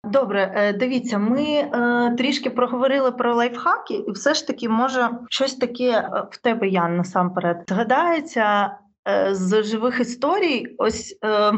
[0.03, 1.69] Добре, е, дивіться, ми е,
[2.17, 6.97] трішки проговорили про лайфхаки, і все ж таки, може, щось таке е, в тебе, Ян,
[6.97, 8.77] насамперед згадається
[9.31, 11.53] з живих історій, ось е,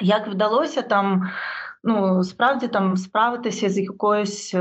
[0.00, 1.30] як вдалося там.
[1.86, 4.58] Ну, справді там справитися з якоюсь е,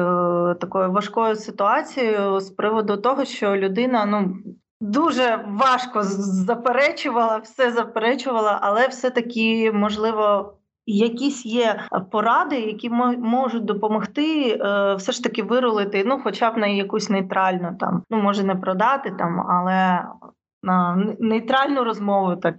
[0.60, 4.36] такою важкою ситуацією з приводу того, що людина ну
[4.82, 10.54] дуже важко заперечувала, все заперечувала, але все-таки можливо.
[10.86, 16.68] Якісь є поради, які можуть допомогти е, все ж таки вирулити, ну, хоча б на
[16.68, 20.04] якусь нейтральну там, ну може не продати там, але
[20.63, 22.56] на нейтральну розмову, так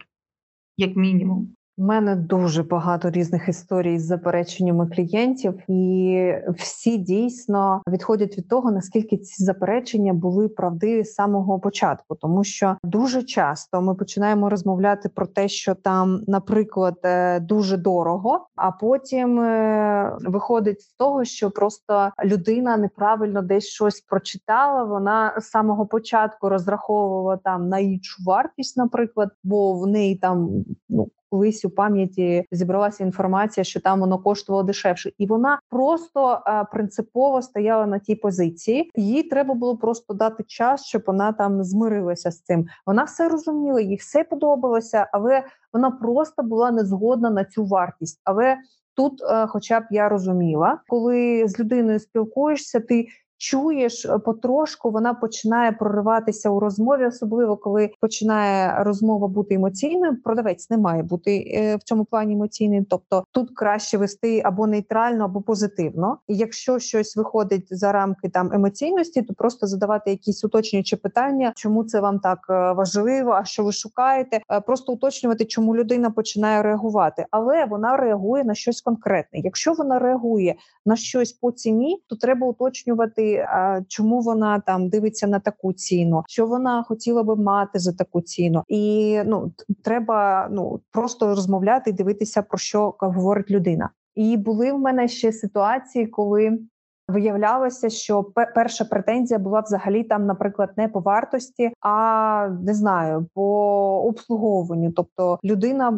[0.77, 1.57] як мінімум.
[1.77, 8.71] У мене дуже багато різних історій з запереченнями клієнтів, і всі дійсно відходять від того,
[8.71, 15.09] наскільки ці заперечення були правдиві з самого початку, тому що дуже часто ми починаємо розмовляти
[15.09, 21.51] про те, що там, наприклад, е, дуже дорого, а потім е, виходить з того, що
[21.51, 24.85] просто людина неправильно десь щось прочитала.
[24.85, 31.09] Вона з самого початку розраховувала там на іншу вартість, наприклад, бо в неї там ну
[31.35, 37.43] колись у пам'яті зібралася інформація, що там воно коштувало дешевше, і вона просто а, принципово
[37.43, 38.91] стояла на тій позиції.
[38.97, 42.67] Їй треба було просто дати час, щоб вона там змирилася з цим.
[42.87, 45.43] Вона все розуміла, їй все подобалося, але
[45.73, 48.21] вона просто була не згодна на цю вартість.
[48.25, 48.57] Але
[48.97, 53.07] Тут, хоча б я розуміла, коли з людиною спілкуєшся, ти
[53.45, 60.23] чуєш е, потрошку, вона починає прориватися у розмові, особливо коли починає розмова бути емоційною.
[60.23, 62.87] Продавець не має бути е, в цьому плані емоційним.
[62.91, 66.19] Тобто тут краще вести або нейтрально, або позитивно.
[66.29, 71.85] І якщо щось виходить за рамки там емоційності, то просто задавати якісь уточнюючі питання, чому
[71.85, 77.27] це вам так е, важливо, а що ви шукаєте, просто уточнювати, чому людина починає реагувати,
[77.31, 79.39] але вона реагує на щось конкретне.
[79.39, 80.55] Якщо вона реагує
[80.87, 83.34] на щось по ціні, то треба уточнювати
[83.89, 88.63] чому вона там дивиться на таку ціну, що вона хотіла би мати за таку ціну,
[88.69, 89.53] і ну
[89.85, 93.91] треба ну просто розмовляти і дивитися про що говорить людина.
[94.15, 96.59] І були в мене ще ситуації, коли
[97.09, 98.23] Виявлялося, що
[98.55, 103.43] перша претензія була взагалі там, наприклад, не по вартості, а не знаю, по
[104.09, 104.93] обслуговуванню.
[104.93, 105.91] Тобто людина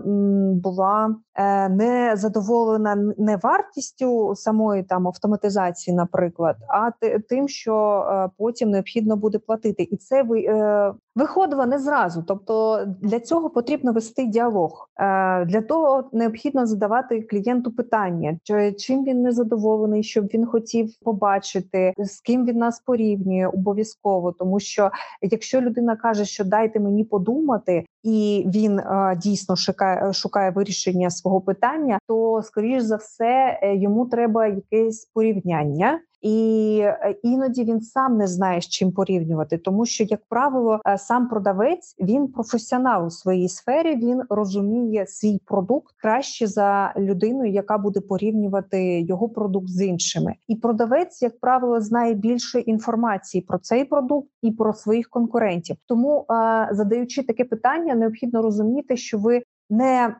[0.62, 6.90] була е, не задоволена не вартістю самої там автоматизації, наприклад, а
[7.28, 13.20] тим, що е, потім необхідно буде платити, і це е, Виходило не зразу, тобто для
[13.20, 14.90] цього потрібно вести діалог.
[14.96, 18.38] Е, Для того необхідно задавати клієнту питання,
[18.78, 24.32] чим він не задоволений, щоб він хотів побачити, з ким він нас порівнює обов'язково.
[24.32, 24.90] Тому що
[25.22, 31.40] якщо людина каже, що дайте мені подумати, і він е, дійсно шукає шукає вирішення свого
[31.40, 36.00] питання, то скоріш за все е, йому треба якесь порівняння.
[36.22, 40.98] І е, іноді він сам не знає з чим порівнювати, тому що, як правило, е,
[40.98, 43.96] сам продавець він професіонал у своїй сфері.
[43.96, 50.34] Він розуміє свій продукт краще за людину, яка буде порівнювати його продукт з іншими.
[50.48, 55.76] І продавець, як правило, знає більше інформації про цей продукт і про своїх конкурентів.
[55.86, 60.16] Тому, е, задаючи таке питання, необхідно розуміти, що ви не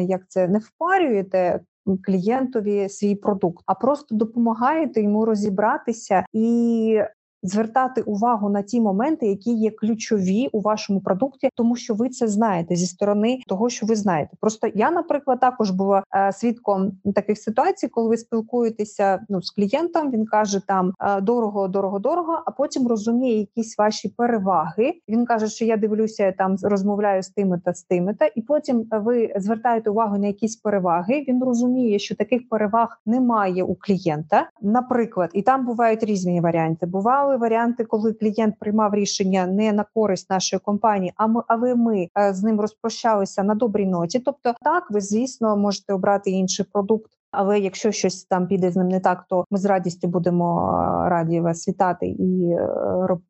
[0.00, 1.60] як це не впарюєте
[2.04, 7.00] клієнтові свій продукт, а просто допомагаєте йому розібратися і
[7.42, 12.28] звертати увагу на ті моменти, які є ключові у вашому продукті, тому що ви це
[12.28, 14.36] знаєте зі сторони того, що ви знаєте.
[14.40, 20.10] Просто я, наприклад, також була е, свідком таких ситуацій, коли ви спілкуєтеся ну з клієнтом.
[20.10, 22.42] Він каже там е, дорого, дорого, дорого.
[22.46, 24.92] А потім розуміє якісь ваші переваги.
[25.08, 28.42] Він каже, що я дивлюся, я там розмовляю з тими та з тими, та і
[28.42, 31.24] потім ви звертаєте увагу на якісь переваги.
[31.28, 36.86] Він розуміє, що таких переваг немає у клієнта, наприклад, і там бувають різні варіанти.
[36.86, 42.08] Бували варіанти, коли клієнт приймав рішення не на користь нашої компанії, а ми, але ми
[42.18, 44.18] е, з ним розпрощалися на добрій ноті.
[44.18, 47.10] Тобто, так ви звісно можете обрати інший продукт.
[47.32, 50.72] Але якщо щось там піде з ним не так, то ми з радістю будемо
[51.06, 52.68] е, раді вас вітати і е,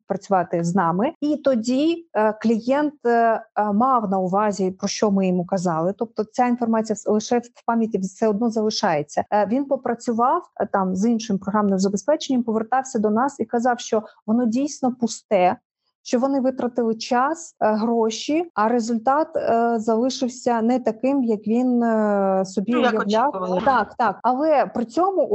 [0.07, 1.11] працювати з нами.
[1.21, 2.93] І тоді е, клієнт
[3.73, 5.93] мав на увазі про що ми йому казали.
[5.97, 9.23] Тобто, ця інформація лише в пам'яті все одно залишається.
[9.47, 14.95] Він попрацював там з іншим програмним забезпеченням, повертався до нас і казав, що воно дійсно
[14.95, 15.57] пусте
[16.03, 22.43] що вони витратили час, е, гроші, а результат е, залишився не таким, як він е,
[22.45, 23.61] собі ну, уявляв.
[23.65, 25.25] Так, так, але при цьому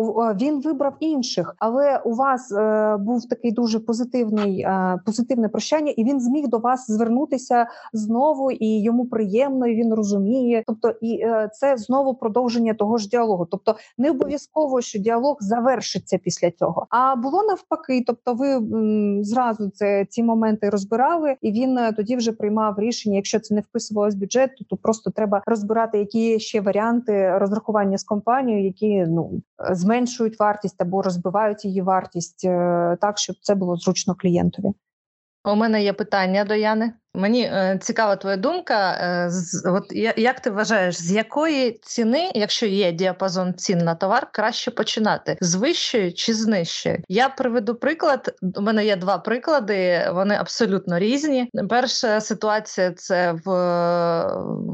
[0.40, 1.54] він вибрав інших.
[1.58, 2.52] Але у вас
[3.00, 4.66] був такий дуже позитивний
[5.06, 10.62] позитивне прощання, і він зміг до вас звернутися знову, і йому приємно, і він розуміє.
[10.66, 13.46] Тобто, і це знову продовження того ж діалогу.
[13.50, 16.86] Тобто, не обов'язково, що діалог завершиться після цього.
[16.90, 21.92] А було навпаки, тобто, ви м, зразу це ці моменти моменти розбирали, і він е,
[21.92, 23.16] тоді вже приймав рішення.
[23.16, 28.04] Якщо це не вписувалось в бюджет, то просто треба розбирати, які ще варіанти розрахування з
[28.04, 34.14] компанією, які ну зменшують вартість або розбивають її вартість, е, так щоб це було зручно
[34.14, 34.72] клієнтові.
[35.44, 36.92] У мене є питання до Яни.
[37.18, 38.90] Мені е, цікава твоя думка.
[38.90, 39.30] Е,
[39.64, 39.84] от
[40.16, 45.54] Як ти вважаєш, з якої ціни, якщо є діапазон цін на товар, краще починати з
[45.54, 47.04] вищої чи з нижчої?
[47.08, 48.34] Я приведу приклад.
[48.56, 51.50] У мене є два приклади, вони абсолютно різні.
[51.68, 53.50] Перша ситуація це в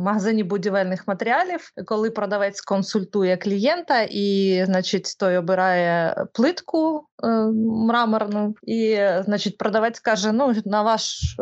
[0.05, 7.29] магазині будівельних матеріалів, коли продавець консультує клієнта, і, значить, той обирає плитку е,
[7.89, 11.37] мраморну, і, значить, продавець каже: Ну, на ваш.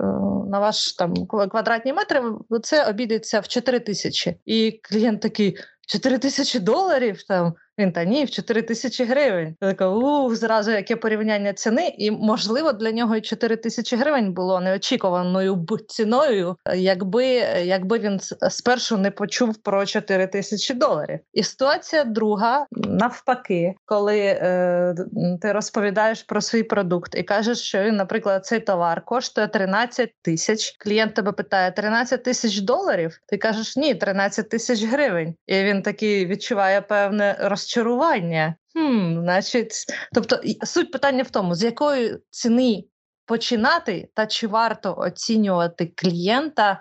[0.53, 2.23] На ваш там квадратні метри,
[2.63, 4.37] це обійдеться в 4 тисячі.
[4.45, 7.55] І клієнт такий: 4 тисячі доларів там.
[7.79, 9.57] Він та ні, в 4 тисячі гривень.
[9.63, 14.33] Я така, ух, зразу яке порівняння ціни, і можливо для нього і 4 тисячі гривень
[14.33, 17.25] було неочікуваною б ціною, якби
[17.65, 21.19] якби він спершу не почув про 4 тисячі доларів.
[21.33, 24.95] І ситуація друга навпаки, коли е,
[25.43, 30.77] ти розповідаєш про свій продукт і кажеш, що він, наприклад, цей товар коштує 13 тисяч.
[30.79, 33.19] Клієнт тебе питає 13 тисяч доларів.
[33.29, 35.35] Ти кажеш ні, 13 тисяч гривень.
[35.47, 38.55] І він такий відчуває певне розчарування розчарування.
[38.75, 39.73] Хм, значить,
[40.15, 42.85] Тобто, суть питання в тому, з якої ціни
[43.27, 46.79] починати, та чи варто оцінювати клієнта е,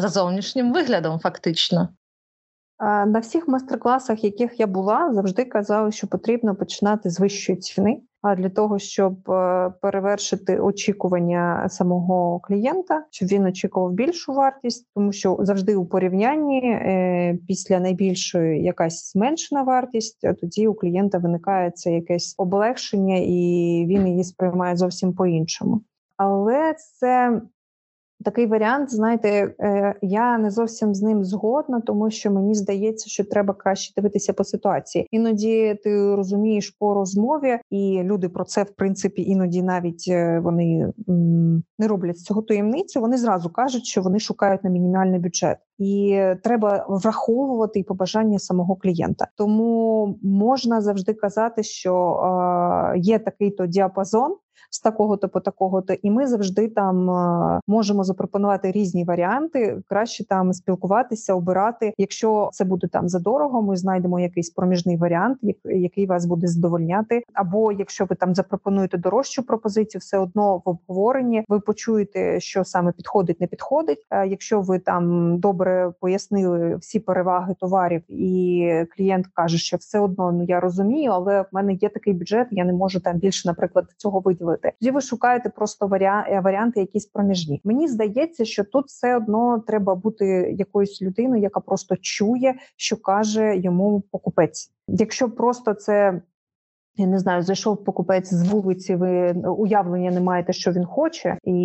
[0.00, 1.88] за зовнішнім виглядом, фактично.
[2.80, 8.00] На всіх майстер-класах, яких я була, завжди казали, що потрібно починати з вищої ціни.
[8.22, 15.12] А для того, щоб е, перевершити очікування самого клієнта, щоб він очікував більшу вартість, тому
[15.12, 21.92] що завжди у порівнянні е, після найбільшої якась зменшена вартість, тоді у клієнта виникає це
[21.92, 25.80] якесь облегшення, і він її сприймає зовсім по іншому.
[26.16, 27.40] Але це
[28.24, 33.24] Такий варіант, знаєте, е, я не зовсім з ним згодна, тому що мені здається, що
[33.24, 35.06] треба краще дивитися по ситуації.
[35.10, 40.92] Іноді ти розумієш по розмові, і люди про це в принципі іноді навіть е, вони
[41.78, 43.00] не роблять цього таємницю.
[43.00, 48.76] Вони зразу кажуть, що вони шукають на мінімальний бюджет, і треба враховувати і побажання самого
[48.76, 49.28] клієнта.
[49.36, 52.20] Тому можна завжди казати, що
[52.96, 54.36] є такий то діапазон
[54.74, 59.82] з такого-то по такого-то, і ми завжди там е, можемо запропонувати різні варіанти.
[59.88, 61.94] Краще там спілкуватися, обирати.
[61.98, 67.22] Якщо це буде там задорого, ми знайдемо якийсь проміжний варіант, який вас буде задовольняти.
[67.34, 72.92] Або якщо ви там запропонуєте дорожчу пропозицію, все одно в обговоренні ви почуєте, що саме
[72.92, 74.06] підходить, не підходить.
[74.10, 80.32] Е, якщо ви там добре пояснили всі переваги товарів, і клієнт каже, що все одно
[80.32, 83.84] ну я розумію, але в мене є такий бюджет, я не можу там більше, наприклад,
[83.96, 84.63] цього виділити.
[84.80, 87.60] Тоді ви шукаєте просто е, варіанти, якісь проміжні.
[87.64, 90.26] Мені здається, що тут все одно треба бути
[90.58, 94.70] якоюсь людиною, яка просто чує, що каже йому покупець.
[94.88, 96.20] Якщо просто це
[96.96, 98.96] я не знаю, зайшов покупець з вулиці.
[98.96, 101.60] Ви уявлення не маєте, що він хоче, і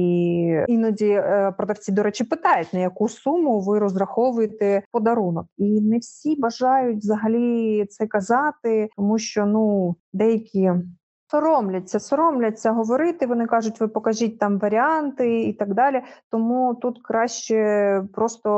[0.68, 6.36] іноді е, продавці, до речі, питають на яку суму ви розраховуєте подарунок, і не всі
[6.40, 10.72] бажають взагалі це казати, тому що ну деякі
[11.32, 13.28] Соромляться, соромляться говорити.
[13.28, 16.02] Вони кажуть, ви покажіть там варіанти і так далі.
[16.32, 18.50] Тому тут краще просто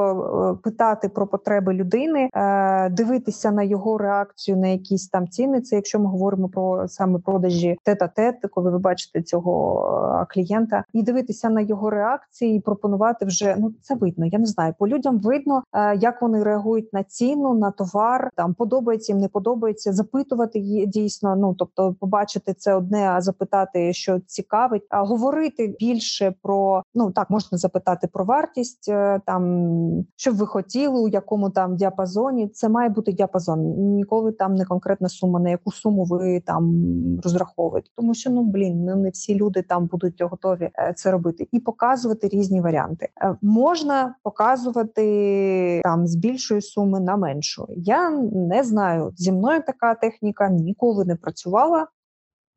[0.60, 5.62] е, питати про потреби людини, е, дивитися на його реакцію на якісь там ціни.
[5.62, 11.04] Це якщо ми говоримо про саме продажі тет-а-тет, коли ви бачите цього е, клієнта, і
[11.04, 14.26] дивитися на його реакції, і пропонувати вже ну це видно.
[14.26, 15.64] Я не знаю, по людям видно,
[15.98, 18.30] як вони реагують на ціну, на товар.
[18.36, 21.36] Там подобається їм, не подобається, запитувати дійсно.
[21.36, 27.30] Ну тобто, побачити це одне, а запитати, що цікавить, а говорити більше про ну так
[27.30, 32.48] можна запитати про вартість, е, там що б ви хотіли, у якому там діапазоні.
[32.48, 33.60] Це має бути діапазон.
[33.96, 36.84] Ніколи там не конкретна сума, на яку суму ви там
[37.24, 41.48] розраховуєте, тому що ну блін, ну не всі люди там будуть готові е, це робити
[41.52, 43.10] і показувати різні варіанти.
[43.22, 47.68] Е, можна показувати там з більшої суми на меншу.
[47.70, 51.88] Я не знаю, зі мною така техніка ніколи не працювала.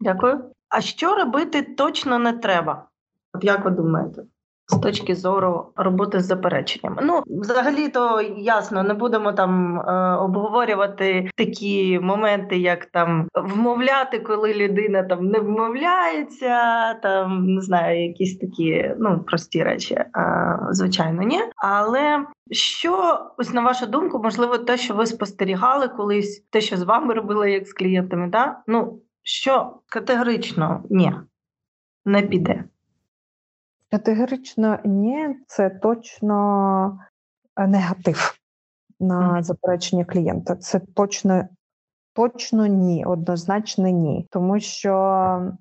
[0.01, 0.45] Дякую.
[0.69, 2.89] А що робити точно не треба?
[3.35, 4.23] От як ви думаєте?
[4.67, 7.03] З точки зору роботи з запереченнями.
[7.05, 14.55] Ну, взагалі, то ясно, не будемо там е, обговорювати такі моменти, як там вмовляти, коли
[14.55, 20.09] людина там не вмовляється, там не знаю, якісь такі ну прості речі, е,
[20.71, 21.41] звичайно, ні.
[21.57, 26.83] Але що ось на вашу думку, можливо, те, що ви спостерігали колись, те, що з
[26.83, 28.59] вами робили, як з клієнтами, да?
[28.67, 31.13] ну що категорично ні,
[32.05, 32.65] не піде.
[33.91, 36.99] Категорично ні, це точно
[37.57, 38.39] е, негатив
[39.01, 40.57] на заперечення клієнта.
[40.57, 41.49] Це точно
[42.15, 44.29] точно ні, однозначно ні.
[44.31, 45.55] Тому що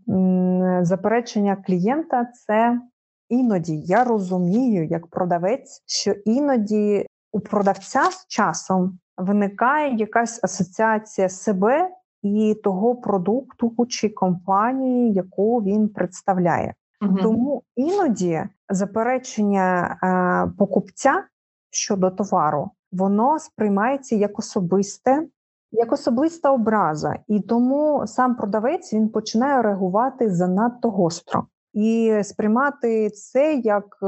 [0.82, 2.82] заперечення клієнта це
[3.30, 11.90] іноді я розумію, як продавець, що іноді у продавця з часом виникає якась асоціація себе
[12.24, 16.74] і того продукту чи компанії, яку він представляє.
[17.02, 17.18] Угу.
[17.22, 21.24] Тому іноді заперечення е, покупця
[21.72, 25.28] щодо товару, воно сприймається як особисте.
[25.76, 33.54] Як особиста образа, і тому сам продавець він починає реагувати занадто гостро і сприймати це
[33.54, 34.06] як е,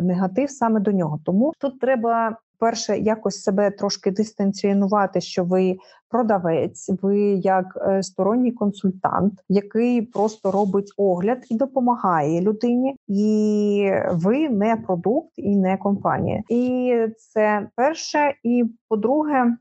[0.00, 1.20] негатив саме до нього.
[1.24, 5.78] Тому тут треба перше, якось себе трошки дистанціонувати, що ви
[6.10, 14.48] продавець, ви як е, сторонній консультант, який просто робить огляд і допомагає людині, і ви
[14.48, 16.42] не продукт і не компанія.
[16.48, 18.34] І це перше.
[18.42, 19.56] І по-друге,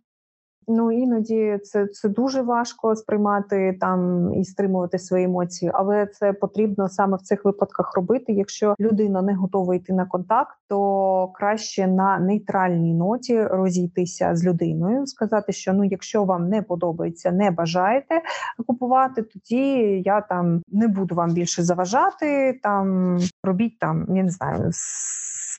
[0.67, 6.89] Ну іноді це це дуже важко сприймати там і стримувати свої емоції, але це потрібно
[6.89, 8.33] саме в цих випадках робити.
[8.33, 15.07] Якщо людина не готова йти на контакт, то краще на нейтральній ноті розійтися з людиною,
[15.07, 18.21] сказати, що ну, якщо вам не подобається, не бажаєте
[18.67, 22.59] купувати, тоді я там не буду вам більше заважати.
[22.63, 24.71] Там робіть там, я не знаю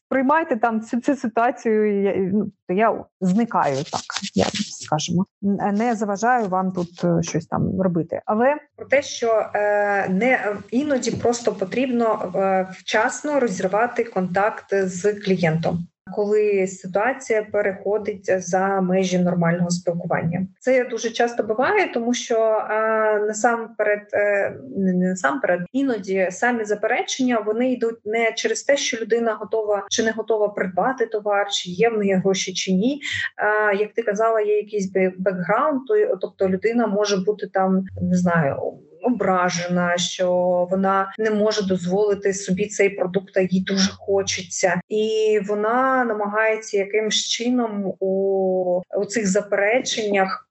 [0.09, 2.03] приймайте там цю цю ситуацію.
[2.03, 4.03] Я, ну, я зникаю так,
[4.35, 4.45] я
[4.89, 5.27] скажемо,
[5.73, 8.21] не заважаю вам тут е, щось там робити.
[8.27, 15.87] Але про те, що е, не іноді просто потрібно е, вчасно розірвати контакт з клієнтом
[16.15, 20.47] коли ситуація переходить за межі нормального спілкування.
[20.61, 22.37] Це дуже часто буває, тому що
[23.27, 29.87] насамперед, е, не насамперед, іноді самі заперечення вони йдуть не через те, що людина готова
[29.91, 33.01] чи не готова придбати товар, чи є в неї гроші чи ні.
[33.79, 35.81] Як ти казала, є якийсь бекграунд,
[36.21, 38.57] тобто людина може бути там, не знаю
[39.09, 40.31] ображена, що
[40.71, 47.29] вона не може дозволити собі цей продукт, а їй дуже хочеться, і вона намагається якимсь
[47.29, 50.48] чином у, у цих запереченнях.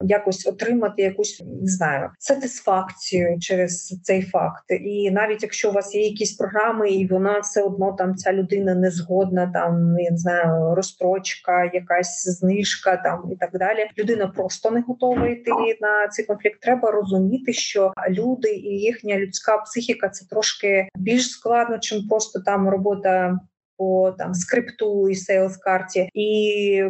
[0.00, 4.64] Якось отримати якусь не знаю сатисфакцію через цей факт.
[4.70, 8.74] І навіть якщо у вас є якісь програми, і вона все одно там ця людина
[8.74, 13.86] не згодна, там я не знаю, розстрочка, якась знижка там і так далі.
[13.98, 16.60] Людина просто не готова йти на цей конфлікт.
[16.60, 22.68] Треба розуміти, що люди і їхня людська психіка це трошки більш складно, чим просто там
[22.68, 23.40] робота
[23.76, 26.82] по там скрипту і сейлс карті і.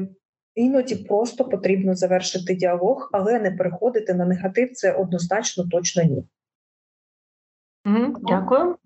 [0.61, 4.73] Іноді просто потрібно завершити діалог, але не переходити на негатив.
[4.73, 6.25] Це однозначно точно ні.
[8.23, 8.77] Дякую.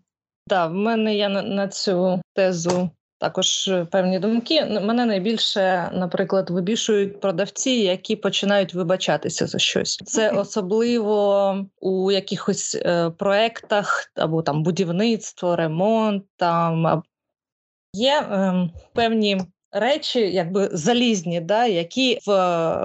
[0.48, 4.64] Так, в мене є на, на цю тезу також певні думки.
[4.64, 9.96] Мене найбільше, наприклад, вибішують продавці, які починають вибачатися за щось.
[9.96, 16.24] Це особливо у якихось е, проектах або там будівництво, ремонт.
[16.36, 17.02] Там
[17.92, 19.40] є е, певні
[19.74, 22.32] речі, якби залізні, да, які в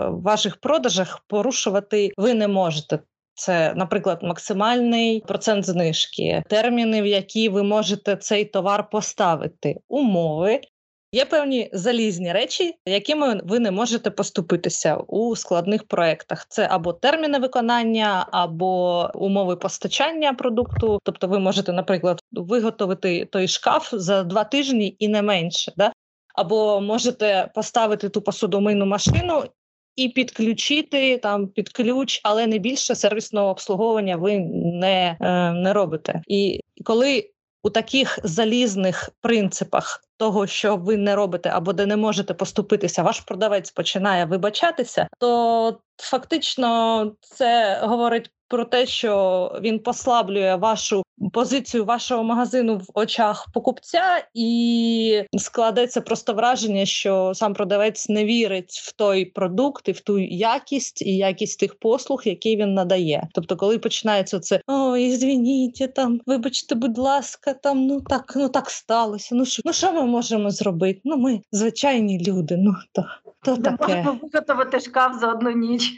[0.09, 2.99] ваших продажах порушувати ви не можете.
[3.33, 10.61] Це, наприклад, максимальний процент знижки, терміни, в які ви можете цей товар поставити, умови.
[11.11, 16.45] Є певні залізні речі, якими ви не можете поступитися у складних проєктах.
[16.49, 20.99] Це або терміни виконання, або умови постачання продукту.
[21.03, 25.73] Тобто, ви можете, наприклад, виготовити той шкаф за два тижні і не менше.
[25.77, 25.91] Да?
[26.39, 29.43] Або можете поставити ту посудомийну машину
[29.95, 34.39] і підключити там під ключ, але не більше сервісного обслуговування ви
[34.79, 36.21] не, е, не робите.
[36.27, 37.29] І коли
[37.63, 43.19] у таких залізних принципах того, що ви не робите або де не можете поступитися, ваш
[43.19, 52.23] продавець починає вибачатися, то фактично це говорить про те, що він послаблює вашу позицію вашого
[52.23, 59.25] магазину в очах покупця, і складеться просто враження, що сам продавець не вірить в той
[59.25, 63.27] продукт і в ту якість і якість тих послуг, які він надає.
[63.33, 68.69] Тобто, коли починається це ой, звініть, там, вибачте, будь ласка, там ну так, ну так
[68.69, 69.35] сталося.
[69.35, 71.01] Ну що, ну що ми можемо зробити?
[71.03, 72.57] Ну ми звичайні люди.
[72.57, 73.05] Ну то,
[73.43, 73.95] то Не таке.
[73.95, 75.97] можна виготовити шкаф за одну ніч.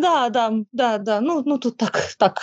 [0.00, 1.20] Да, да, да, да.
[1.20, 2.40] Ну, ну тут так, так,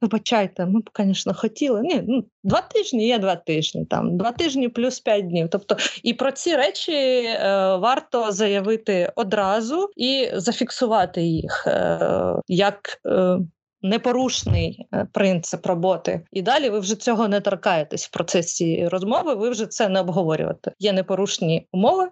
[0.00, 1.80] вибачайте, ми б, звісно, хотіли.
[1.82, 5.48] Ні, ну, два тижні є два тижні, там, два тижні плюс п'ять днів.
[5.50, 7.38] Тобто, і про ці речі е,
[7.76, 12.00] варто заявити одразу і зафіксувати їх е,
[12.48, 13.00] як.
[13.06, 13.38] Е,
[13.82, 19.34] Непорушний е, принцип роботи, і далі ви вже цього не торкаєтесь в процесі розмови.
[19.34, 20.72] Ви вже це не обговорюєте.
[20.78, 22.08] Є непорушні умови,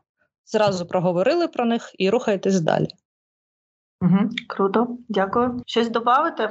[0.47, 2.89] зразу проговорили про них і рухаєтесь далі.
[4.01, 5.63] Угу, круто, дякую.
[5.67, 6.51] Щось додати?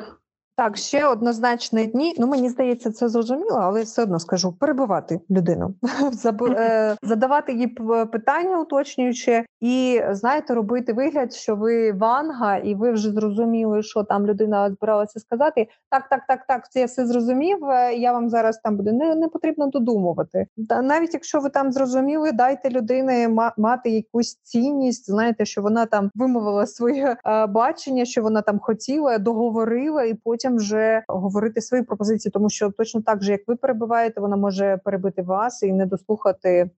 [0.55, 2.15] Так, ще однозначно дні.
[2.17, 5.73] Ну мені здається, це зрозуміло, але все одно скажу перебивати людину,
[6.57, 7.67] е, задавати їй
[8.11, 14.27] питання, уточнюючи, і знаєте, робити вигляд, що ви ванга, і ви вже зрозуміли, що там
[14.27, 15.67] людина збиралася сказати.
[15.89, 17.65] Так, так, так, так, це я все зрозумів.
[17.65, 20.45] е, Я вам зараз там буде не, не потрібно додумувати.
[20.69, 25.05] Та навіть якщо ви там зрозуміли, дайте людини ма- мати якусь цінність.
[25.11, 30.42] Знаєте, що вона там вимовила своє е, бачення, що вона там хотіла, договорила, і потім
[30.49, 35.21] вже говорити свої пропозиції, тому що точно так же, як ви перебиваєте, вона може перебити
[35.21, 36.69] вас і не дослухати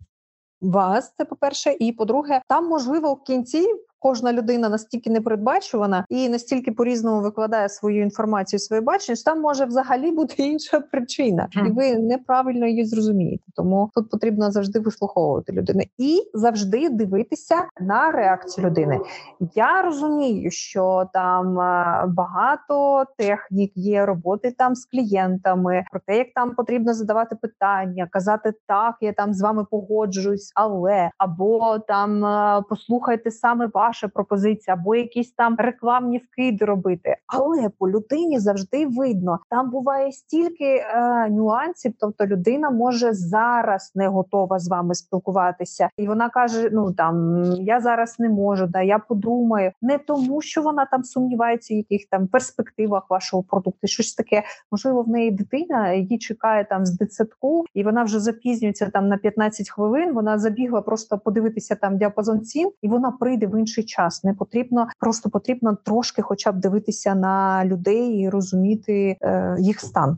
[0.62, 1.14] вас.
[1.18, 3.68] Це по перше, і по-друге, там можливо в кінці.
[4.06, 9.66] Кожна людина настільки непередбачувана і настільки по-різному викладає свою інформацію, своє бачення, що там може
[9.66, 13.44] взагалі бути інша причина, і ви неправильно її зрозумієте.
[13.56, 19.00] Тому тут потрібно завжди вислуховувати людину і завжди дивитися на реакцію людини.
[19.56, 26.28] Я розумію, що там е, багато технік є роботи там з клієнтами, про те, як
[26.36, 32.64] там потрібно задавати питання, казати так, я там з вами погоджуюсь, але або там е,
[32.70, 37.16] послухайте саме ваша пропозиція, або якісь там рекламні вкиди робити.
[37.28, 44.08] Але по людині завжди видно, там буває стільки е, нюансів, тобто людина може зараз не
[44.08, 49.00] готова з вами спілкуватися, і вона каже: Ну там я зараз не можу, да я
[49.00, 54.44] подумаю, не тому, що вона там сумнівається в яких там перспективах вашого продукту, щось таке.
[54.72, 59.18] Можливо, в неї дитина її чекає там з дитсадку, і вона вже запізнюється там на
[59.18, 60.14] 15 хвилин.
[60.14, 64.24] Вона забігла просто подивитися там діапазон цін, і вона прийде в інший час.
[64.24, 70.18] Не потрібно просто потрібно трошки, хоча б дивитися на людей і розуміти е, їх стан.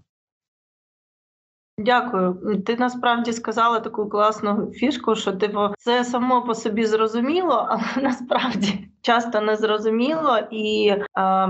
[1.80, 2.62] Дякую.
[2.66, 8.88] Ти насправді сказала таку класну фішку, що типу це само по собі зрозуміло, але насправді
[9.08, 10.38] часто не зрозуміло.
[10.52, 11.48] І е,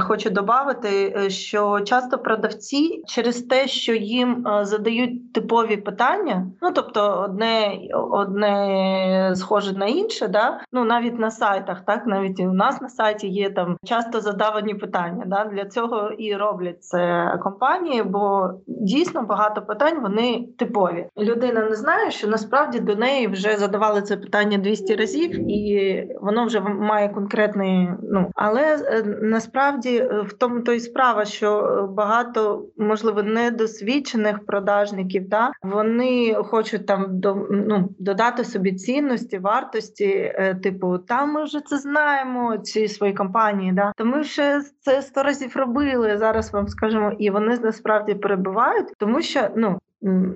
[0.00, 7.22] хочу додати, що часто продавці через те, що їм е, задають типові питання, ну тобто
[7.24, 7.78] одне
[8.10, 12.88] одне схоже на інше, да ну навіть на сайтах, так навіть і у нас на
[12.88, 15.24] сайті є там часто задавані питання.
[15.26, 21.06] Да, Для цього і роблять це компанії, бо дійсно багато питань вони типові.
[21.18, 26.46] Людина не знає, що насправді до неї вже задавали це питання 200 разів, і воно
[26.46, 27.88] вже має конкретний.
[28.02, 31.62] Ну але е, насправді е, в тому то й справа, що
[31.96, 40.54] багато можливо недосвідчених продажників, да вони хочуть там до ну додати собі цінності, вартості, е,
[40.62, 42.58] типу, там ми вже це знаємо.
[42.58, 46.18] Ці свої компанії, да то ми вже це сто разів робили.
[46.18, 49.78] Зараз вам скажемо, і вони насправді перебувають, тому що ну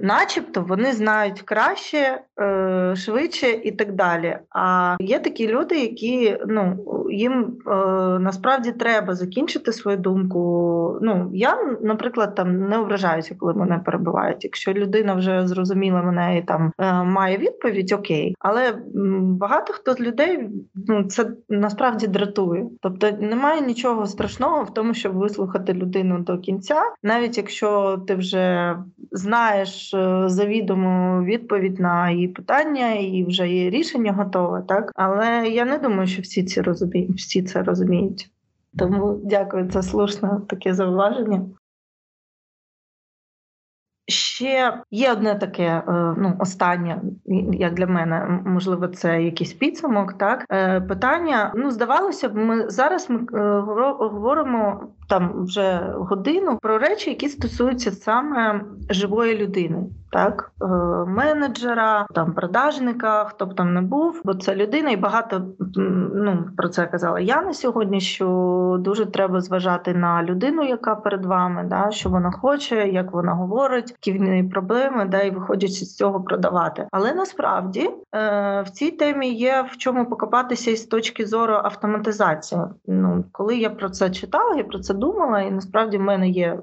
[0.03, 4.39] начебто вони знають краще, е, швидше і так далі.
[4.51, 6.77] А є такі люди, які ну
[7.11, 7.75] їм е,
[8.19, 10.99] насправді треба закінчити свою думку.
[11.03, 14.45] Ну я, наприклад, там не ображаюся, коли мене перебувають.
[14.45, 18.35] Якщо людина вже зрозуміла мене і там е, має відповідь, окей.
[18.39, 18.79] Але
[19.23, 20.49] багато хто з людей
[20.89, 22.67] ну це насправді дратує.
[22.81, 28.77] Тобто немає нічого страшного в тому, щоб вислухати людину до кінця, навіть якщо ти вже
[29.11, 35.49] знаєш знаєш завідомо завідому відповідь на її питання, і вже є рішення готове, так але
[35.49, 38.31] я не думаю, що всі ці розуміють, всі це розуміють.
[38.79, 41.47] Тому дякую, це слушне таке зауваження.
[44.09, 45.83] Ще є одне таке, е,
[46.19, 47.03] ну останнє,
[47.53, 50.13] як для мене, можливо, це якийсь підсумок.
[50.13, 51.53] Так е, питання.
[51.57, 53.27] Ну, здавалося б, ми зараз ми
[53.99, 60.67] говоримо там вже годину про речі, які стосуються саме живої людини, так е,
[61.07, 65.43] менеджера, там продажника, хто б там не був, бо це людина, і багато
[66.15, 68.01] ну про це казала я на сьогодні.
[68.01, 73.33] Що дуже треба зважати на людину, яка перед вами, да що вона хоче, як вона
[73.33, 76.87] говорить, які в неї проблеми, да і виходячи з цього продавати.
[76.91, 82.61] Але насправді е, в цій темі є в чому покопатися із точки зору автоматизації.
[82.87, 86.59] Ну коли я про це читала, я про це думала, і насправді в мене є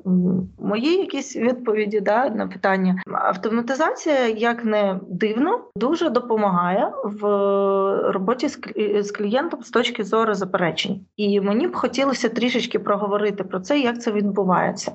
[0.59, 2.95] мої якісь відповіді да, на питання.
[3.39, 7.21] Автоматизація, як не дивно, дуже допомагає в
[8.11, 8.49] роботі
[9.01, 11.05] з клієнтом з точки зору заперечень.
[11.17, 14.91] І мені б хотілося трішечки проговорити про це, як це відбувається.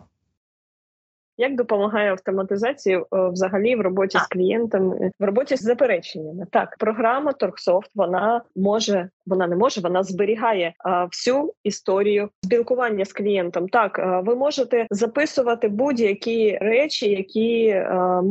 [1.38, 6.46] Як допомагає автоматизація е, взагалі в роботі з клієнтами, в роботі з запереченнями?
[6.50, 13.12] Так, програма Торксофт вона може, вона не може, вона зберігає а, всю історію спілкування з
[13.12, 13.68] клієнтом.
[13.68, 18.22] Так, а, ви можете записувати будь-які речі, які а,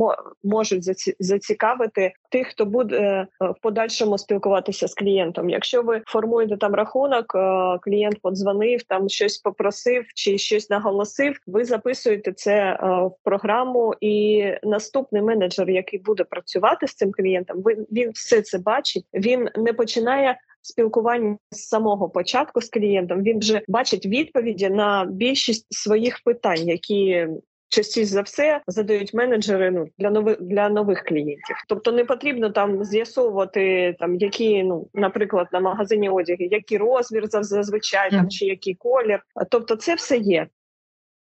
[0.44, 0.84] можуть
[1.20, 5.50] зацікавити тих, хто буде е, в подальшому спілкуватися з клієнтом.
[5.50, 11.66] Якщо ви формуєте там рахунок, е, клієнт подзвонив, там щось попросив чи щось наголосив, ви
[11.66, 18.12] записуєте це в програму, і наступний менеджер, який буде працювати з цим клієнтом, він, він
[18.12, 19.06] все це бачить.
[19.14, 20.40] Він не починає.
[20.66, 27.28] Спілкування з самого початку з клієнтом він вже бачить відповіді на більшість своїх питань, які
[27.74, 31.56] частіше за все задають менеджери ну для нових для нових клієнтів.
[31.70, 38.12] Тобто не потрібно там з'ясовувати там, які ну, наприклад, на магазині одяги, який розмір зазвичай
[38.12, 39.24] там чи який колір.
[39.50, 40.48] Тобто, це все є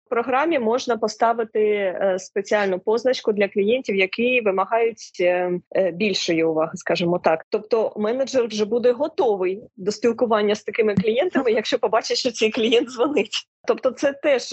[0.08, 7.18] програмі можна поставити е, спеціальну позначку для клієнтів, які вимагають е, е, більшої уваги, скажімо
[7.18, 7.46] так.
[7.48, 12.88] Тобто, менеджер вже буде готовий до спілкування з такими клієнтами, якщо побачить, що цей клієнт
[12.88, 13.48] дзвонить.
[13.66, 14.50] Тобто, це теж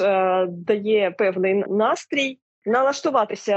[0.47, 2.39] дає певний настрій.
[2.67, 3.55] Налаштуватися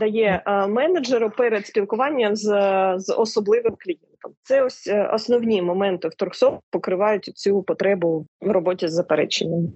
[0.00, 2.44] дає менеджеру перед спілкуванням з
[2.96, 4.32] з особливим клієнтом.
[4.42, 9.68] Це ось основні моменти в торксофт покривають цю потребу в роботі з запереченнями.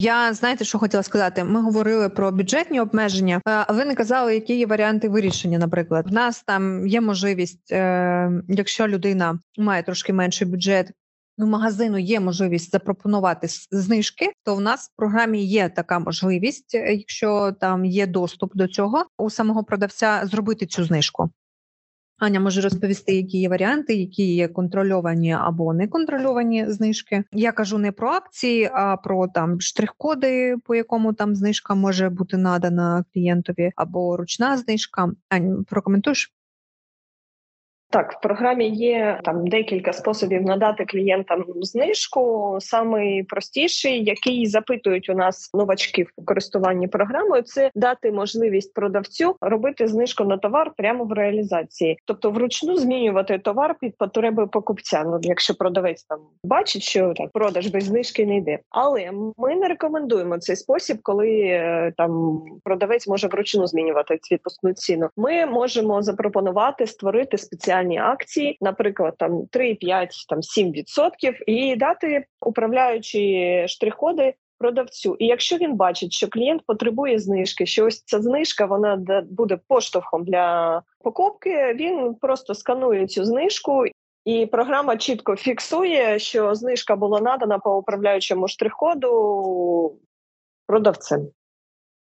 [0.00, 1.44] Я знаєте, що хотіла сказати?
[1.44, 5.58] Ми говорили про бюджетні обмеження, е, а ви не казали, які є варіанти вирішення.
[5.58, 10.92] Наприклад, в нас там є можливість, е, якщо людина має трошки менший бюджет.
[11.38, 16.94] Ну, магазину є можливість запропонувати знижки, то в нас в програмі є така можливість, е,
[16.94, 21.30] якщо там є доступ до цього у самого продавця, зробити цю знижку.
[22.18, 27.24] Аня може розповісти, які є варіанти, які є контрольовані або неконтрольовані знижки.
[27.32, 32.36] Я кажу не про акції, а про там штрих-коди, по якому там знижка може бути
[32.36, 35.12] надана клієнтові, або ручна знижка.
[35.28, 36.37] Ань, прокоментуєш?
[37.90, 42.56] Так, в програмі є там декілька способів надати клієнтам знижку.
[42.60, 49.88] Самий простіший, який запитують у нас новачки в користуванні програмою, це дати можливість продавцю робити
[49.88, 55.02] знижку на товар прямо в реалізації, тобто вручну змінювати товар під потреби покупця.
[55.06, 58.58] Ну якщо продавець там бачить, що так продаж без знижки не йде.
[58.70, 65.08] Але ми не рекомендуємо цей спосіб, коли е, там продавець може вручну змінювати відпускну ціну.
[65.16, 72.26] Ми можемо запропонувати створити спеціальні спеціальні акції, наприклад, там 3, 5, там 7%, і дати
[72.40, 75.16] управляючі штрих-коди продавцю.
[75.18, 80.24] І якщо він бачить, що клієнт потребує знижки, що ось ця знижка вона буде поштовхом
[80.24, 83.84] для покупки, він просто сканує цю знижку.
[84.24, 89.96] І програма чітко фіксує, що знижка була надана по управляючому штрих-коду
[90.66, 91.28] продавцем.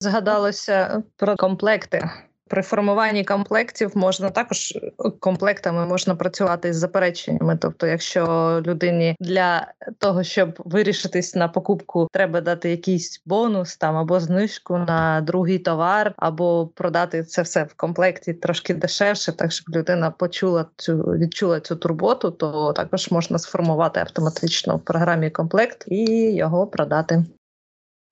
[0.00, 2.10] Згадалося про комплекти.
[2.48, 7.58] При формуванні комплектів можна також е, комплектами можна працювати з запереченнями.
[7.60, 8.24] Тобто, якщо
[8.66, 15.20] людині для того, щоб вирішитись на покупку, треба дати якийсь бонус там або знижку на
[15.20, 20.98] другий товар, або продати це все в комплекті трошки дешевше, так щоб людина почула цю
[20.98, 27.24] відчула цю турботу, то також можна сформувати автоматично в програмі комплект і його продати.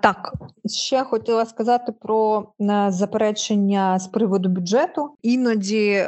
[0.02, 0.32] Так,
[0.66, 5.10] ще хотіла сказати про е, заперечення з приводу бюджету.
[5.22, 6.04] Іноді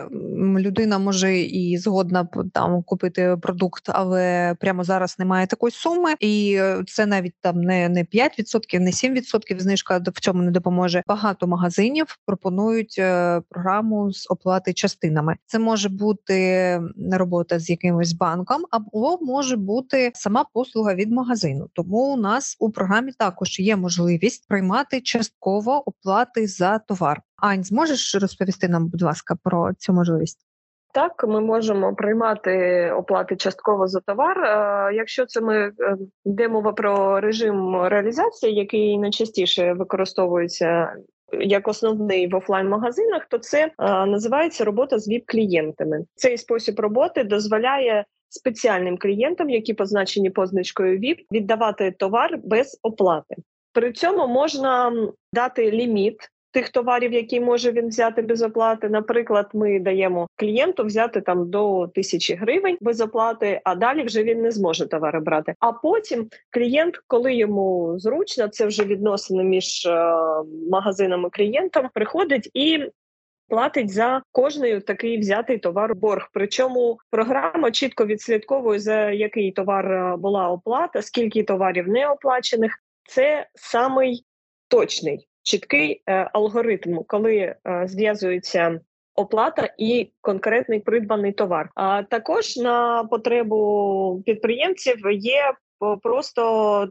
[0.58, 6.82] людина може і згодна там купити продукт, але прямо зараз немає такої суми, і е,
[6.86, 11.02] це навіть там не не 5%, не 7% знижка в цьому не допоможе.
[11.08, 15.36] Багато магазинів пропонують е, програму з оплати частинами.
[15.46, 16.80] Це може бути
[17.12, 21.68] робота з якимось банком, або може бути сама послуга від магазину.
[21.72, 27.20] Тому у нас у програмі також є можливість приймати частково оплати за товар.
[27.36, 30.38] Ань, зможеш розповісти нам, будь ласка, про цю можливість?
[30.94, 32.54] Так, ми можемо приймати
[32.96, 34.36] оплати частково за товар.
[34.94, 35.72] Якщо це ми е,
[36.24, 40.94] йде мова про режим реалізації, який найчастіше використовується
[41.40, 43.70] як основний в офлайн-магазинах, то це
[44.06, 46.04] називається робота з ВІП-клієнтами.
[46.14, 53.34] Цей спосіб роботи дозволяє спеціальним клієнтам, які позначені позначкою ВІП, віддавати товар без оплати.
[53.72, 54.92] При цьому можна
[55.32, 58.88] дати ліміт тих товарів, які може він взяти без оплати.
[58.88, 64.42] Наприклад, ми даємо клієнту взяти там до тисячі гривень без оплати, а далі вже він
[64.42, 65.54] не зможе товари брати.
[65.60, 70.14] А потім клієнт, коли йому зручно, це вже відносини між е,
[70.70, 72.86] магазинами клієнтом, приходить і.
[73.48, 76.28] Платить за кожний такий взятий товар борг.
[76.32, 83.46] Причому програма чітко відслідковує за який товар е, була оплата, скільки товарів не оплачених, це
[83.54, 84.24] самий
[84.68, 88.80] точний чіткий е, алгоритм, коли е, зв'язується
[89.14, 91.70] оплата і конкретний придбаний товар.
[91.74, 95.52] А також на потребу підприємців є
[96.02, 96.88] просто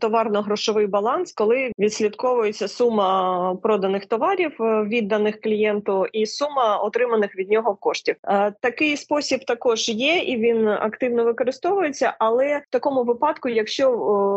[0.00, 7.74] товарно-грошовий баланс, коли відслідковується сума проданих товарів, е, відданих клієнту, і сума отриманих від нього
[7.74, 8.16] коштів.
[8.24, 12.14] Е, такий спосіб також є, і він активно використовується.
[12.18, 13.90] Але в такому випадку, якщо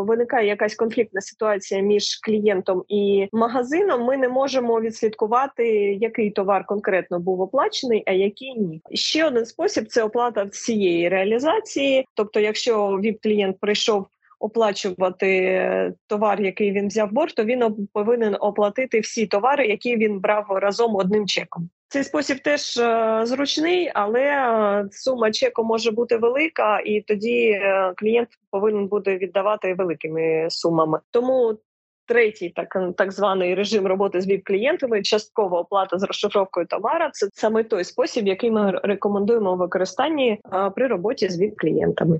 [0.07, 5.67] виникає якась конфліктна ситуація між клієнтом і магазином, ми не можемо відслідкувати,
[6.01, 8.81] який товар конкретно був оплачений, а який ні.
[8.91, 12.05] Ще один спосіб це оплата всієї реалізації.
[12.13, 14.07] Тобто, якщо віп клієнт прийшов
[14.39, 20.45] оплачувати товар, який він взяв борг, то він повинен оплатити всі товари, які він брав
[20.49, 21.69] разом одним чеком.
[21.89, 27.93] Цей спосіб теж е, зручний, але е, сума чеку може бути велика, і тоді е,
[27.97, 30.99] клієнт повинен буде віддавати великими сумами.
[31.11, 31.57] Тому
[32.05, 37.09] третій, так так званий режим роботи з віп клієнтами часткова оплата з розшифровкою товара.
[37.13, 40.39] Це саме той спосіб, який ми рекомендуємо у використанні
[40.75, 42.19] при роботі з віп клієнтами.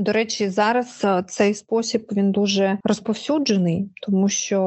[0.00, 4.60] До речі, зараз е, цей спосіб він дуже розповсюджений, тому що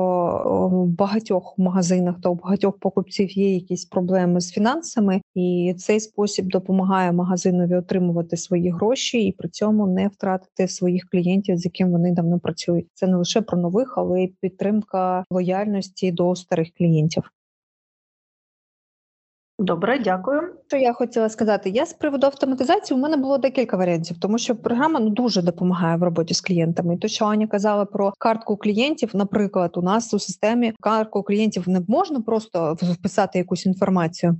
[0.71, 6.45] в багатьох магазинах та у багатьох покупців є якісь проблеми з фінансами, і цей спосіб
[6.45, 12.11] допомагає магазинові отримувати свої гроші і при цьому не втратити своїх клієнтів, з яким вони
[12.11, 12.87] давно працюють.
[12.93, 17.23] Це не лише про нових, але й підтримка лояльності до старих клієнтів.
[19.63, 20.41] Добре, дякую.
[20.67, 21.69] Що я хотіла сказати?
[21.69, 25.97] Я з приводу автоматизації у мене було декілька варіантів, тому що програма ну дуже допомагає
[25.97, 26.95] в роботі з клієнтами.
[26.95, 31.69] І то, що Аня казала про картку клієнтів, наприклад, у нас у системі картку клієнтів
[31.69, 34.37] не можна просто вписати якусь інформацію.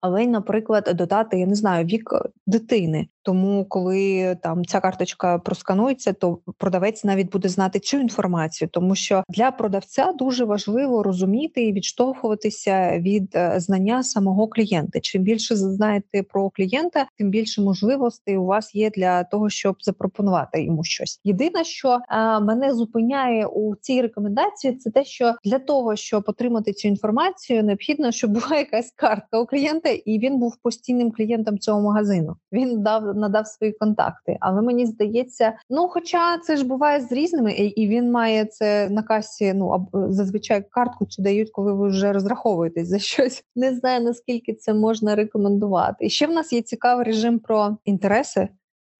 [0.00, 2.14] Але й, наприклад, додати я не знаю вік
[2.46, 3.08] дитини.
[3.22, 9.24] Тому, коли там ця карточка просканується, то продавець навіть буде знати цю інформацію, тому що
[9.28, 15.00] для продавця дуже важливо розуміти і відштовхуватися від е, знання самого клієнта.
[15.00, 20.64] Чим більше знаєте про клієнта, тим більше можливостей у вас є для того, щоб запропонувати
[20.64, 21.20] йому щось.
[21.24, 26.72] Єдине, що е, мене зупиняє у цій рекомендації, це те, що для того, щоб отримати
[26.72, 31.80] цю інформацію, необхідно, щоб була якась картка у клієнта, і він був постійним клієнтом цього
[31.80, 32.36] магазину.
[32.52, 34.36] Він дав надав свої контакти.
[34.40, 39.02] Але мені здається, ну хоча це ж буває з різними, і він має це на
[39.02, 39.54] касі.
[39.54, 43.44] Ну зазвичай картку чи дають, коли ви вже розраховуєтесь за щось.
[43.56, 46.06] Не знаю наскільки це можна рекомендувати.
[46.06, 48.48] І ще в нас є цікавий режим про інтереси.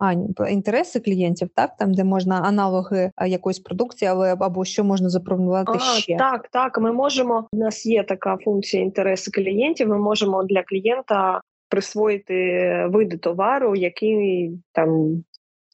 [0.00, 5.78] Ані інтереси клієнтів, так там, де можна аналоги якоїсь продукції, але або що можна запропонувати
[5.78, 6.48] ще так.
[6.48, 7.48] Так, ми можемо.
[7.52, 9.88] У нас є така функція інтереси клієнтів.
[9.88, 12.34] Ми можемо для клієнта присвоїти
[12.90, 15.22] види товару, які там.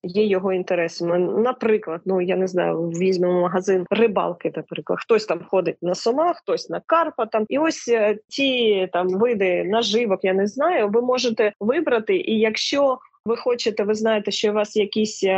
[0.02, 1.18] Є його інтересами.
[1.18, 4.52] Наприклад, ну я не знаю, візьмемо магазин рибалки.
[4.56, 7.26] Наприклад, хтось там ходить на сома, хтось на карпа.
[7.26, 10.24] Там і ось е, ті там види наживок.
[10.24, 10.88] Я не знаю.
[10.88, 15.36] Ви можете вибрати, і якщо ви хочете, ви знаєте, що у вас якісь е,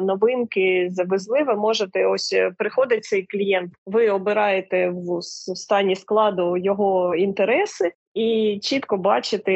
[0.00, 1.42] новинки завезли.
[1.42, 3.72] Ви можете ось е, приходить цей клієнт.
[3.86, 5.22] Ви обираєте в
[5.56, 9.52] стані складу його інтереси, і чітко бачите,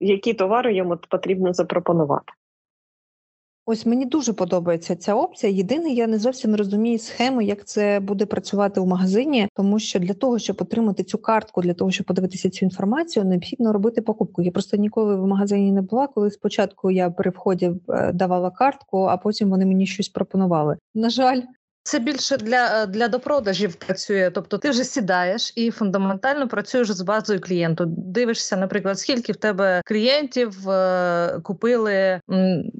[0.00, 2.32] які товари йому потрібно запропонувати.
[3.68, 5.52] Ось мені дуже подобається ця опція.
[5.52, 10.14] Єдине, я не зовсім розумію схему, як це буде працювати у магазині, тому що для
[10.14, 14.42] того, щоб отримати цю картку, для того, щоб подивитися цю інформацію, необхідно робити покупку.
[14.42, 16.06] Я просто ніколи в магазині не була.
[16.06, 20.76] Коли спочатку я при вході е, давала картку, а потім вони мені щось пропонували.
[20.94, 21.40] На жаль,
[21.82, 24.30] це більше для е, для допродажів працює.
[24.34, 27.84] Тобто ти вже сідаєш і фундаментально працюєш з базою клієнту.
[27.86, 32.20] Дивишся, наприклад, скільки в тебе клієнтів е, купили.
[32.30, 32.70] М,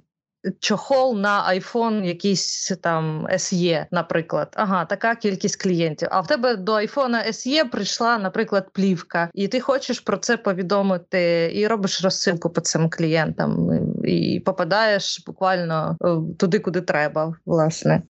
[0.60, 4.48] Чохол на iPhone якийсь там SE, наприклад.
[4.56, 6.08] Ага, така кількість клієнтів.
[6.10, 11.50] А в тебе до iPhone SE прийшла, наприклад, плівка, і ти хочеш про це повідомити,
[11.54, 13.70] і робиш розсилку по цим клієнтам,
[14.04, 18.02] і попадаєш буквально е, туди, куди треба, власне.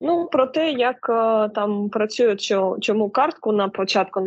[0.00, 4.20] Ну про те, як е, там працюють, чому картку на початку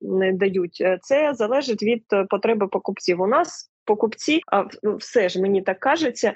[0.00, 3.20] не дають, е, це залежить від потреби покупців.
[3.20, 6.34] У нас покупці, а ну, все ж мені так кажеться,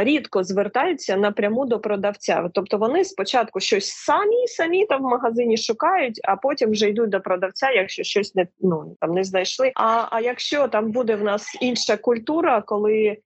[0.00, 2.50] рідко звертаються напряму до продавця.
[2.54, 7.20] Тобто вони спочатку щось самі самі там в магазині шукають, а потім вже йдуть до
[7.20, 9.72] продавця, якщо щось не ну там не знайшли.
[9.74, 13.16] А а якщо там буде в нас інша культура, коли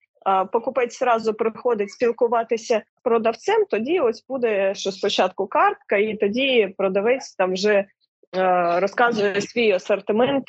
[0.52, 7.34] покупець зразу приходить спілкуватися з продавцем, тоді ось буде що спочатку картка, і тоді продавець
[7.34, 7.84] там вже
[8.80, 10.44] розказує свій асортимент.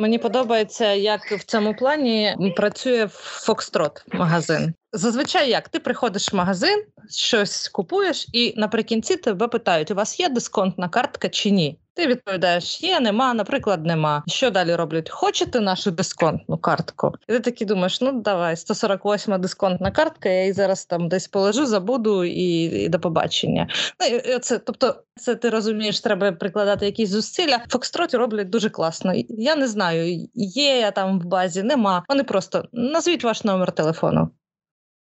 [0.00, 4.74] Мені подобається, як в цьому плані працює Фокстрот магазин.
[4.92, 10.28] Зазвичай як ти приходиш в магазин, щось купуєш, і наприкінці тебе питають: у вас є
[10.28, 11.78] дисконтна картка чи ні?
[11.94, 14.22] Ти відповідаєш: є, нема, наприклад, нема.
[14.26, 15.10] Що далі роблять?
[15.10, 17.12] Хочете нашу дисконтну картку?
[17.28, 21.66] І ти такий думаєш: ну давай, 148 дисконтна картка, я її зараз там десь положу,
[21.66, 23.68] забуду і, і до побачення.
[24.00, 27.58] Ну, і це, Тобто, це ти розумієш, треба прикладати якісь зусилля.
[27.68, 29.12] Фокстроті роблять дуже класно.
[29.28, 32.04] Я не знаю, є я там в базі, нема.
[32.08, 34.30] Вони просто назвіть ваш номер телефону.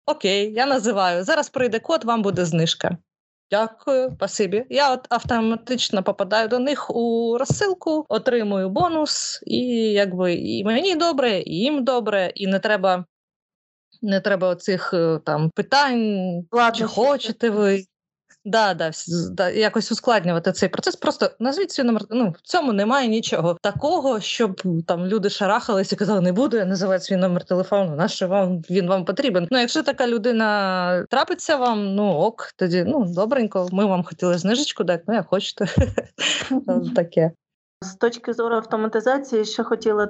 [0.06, 1.24] Окей, я називаю.
[1.24, 2.96] Зараз прийде код, вам буде знижка.
[3.50, 4.66] Дякую, спасибі.
[4.70, 9.58] Я от автоматично попадаю до них у розсилку, отримую бонус, і
[9.92, 13.04] якби і мені добре, і їм добре, і не треба
[14.02, 17.84] не треба оцих е, там питань, Ладно, чи хочете ви.
[18.44, 18.90] Да, да,
[19.30, 20.96] да, якось ускладнювати цей процес.
[20.96, 22.02] Просто назвіть свій номер.
[22.10, 26.64] Ну в цьому немає нічого такого, щоб там люди шарахалися і казали, не буду я
[26.64, 27.96] називати свій номер телефону.
[27.96, 29.48] на що вам він вам потрібен?
[29.50, 33.68] Ну, якщо така людина трапиться вам, ну ок, тоді ну добренько.
[33.72, 35.66] Ми вам хотіли знижечку дати, ну як хочете
[36.96, 37.30] таке.
[37.84, 40.08] З точки зору автоматизації, ще хотіла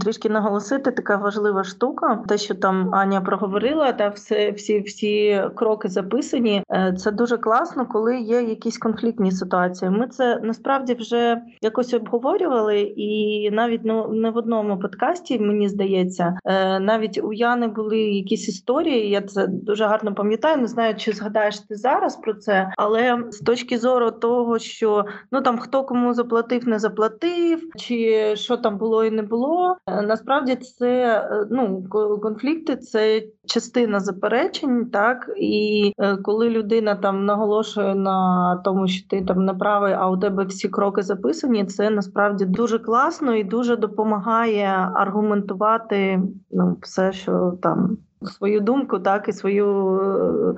[0.00, 5.88] трішки наголосити, така важлива штука, те, що там Аня проговорила, та все всі всі кроки
[5.88, 6.62] записані.
[6.70, 9.90] Е, це дуже класно, коли є якісь конфліктні ситуації.
[9.90, 16.38] Ми це насправді вже якось обговорювали, і навіть ну не в одному подкасті мені здається,
[16.44, 19.10] е, навіть у Яни були якісь історії.
[19.10, 20.56] Я це дуже гарно пам'ятаю.
[20.56, 25.40] Не знаю, чи згадаєш ти зараз про це, але з точки зору того, що ну
[25.40, 29.76] там хто кому заплатив, не заплатив заплатив, чи що там було і не було.
[29.86, 31.84] Е, насправді це ну
[32.22, 35.92] конфлікти це частина заперечень, так і
[36.22, 40.68] коли людина там наголошує на тому, що ти там не правий, а у тебе всі
[40.68, 47.96] кроки записані, це насправді дуже класно і дуже допомагає аргументувати ну все, що там
[48.26, 49.66] свою думку, так і свою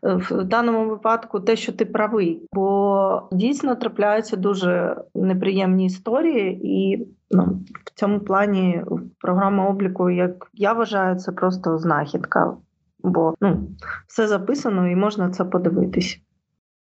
[0.04, 7.08] е, в даному випадку те, що ти правий, бо дійсно трапляються дуже неприємні історії, і
[7.30, 8.84] ну в цьому плані
[9.18, 12.56] програма обліку, як я вважаю, це просто знахідка,
[13.02, 13.68] бо ну
[14.06, 16.20] все записано і можна це подивитись.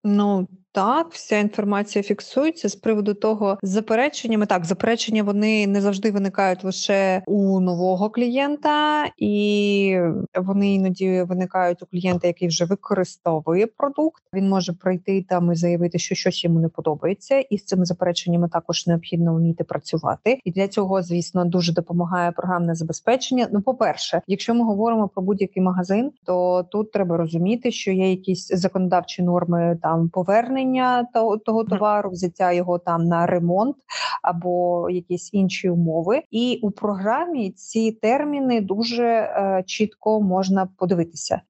[0.05, 4.47] Ну так, вся інформація фіксується з приводу того з запереченнями.
[4.47, 9.99] Так, заперечення вони не завжди виникають лише у нового клієнта, і
[10.35, 14.23] вони іноді виникають у клієнта, який вже використовує продукт.
[14.35, 18.49] Він може прийти там і заявити, що щось йому не подобається, і з цими запереченнями
[18.49, 20.41] також необхідно вміти працювати.
[20.45, 23.49] І для цього, звісно, дуже допомагає програмне забезпечення.
[23.53, 28.11] Ну, по перше, якщо ми говоримо про будь-який магазин, то тут треба розуміти, що є
[28.11, 33.77] якісь законодавчі норми там повернень повернення того, того товару, взяття його там на ремонт
[34.23, 36.23] або якісь інші умови.
[36.31, 41.41] І у програмі ці терміни дуже е, чітко можна подивитися,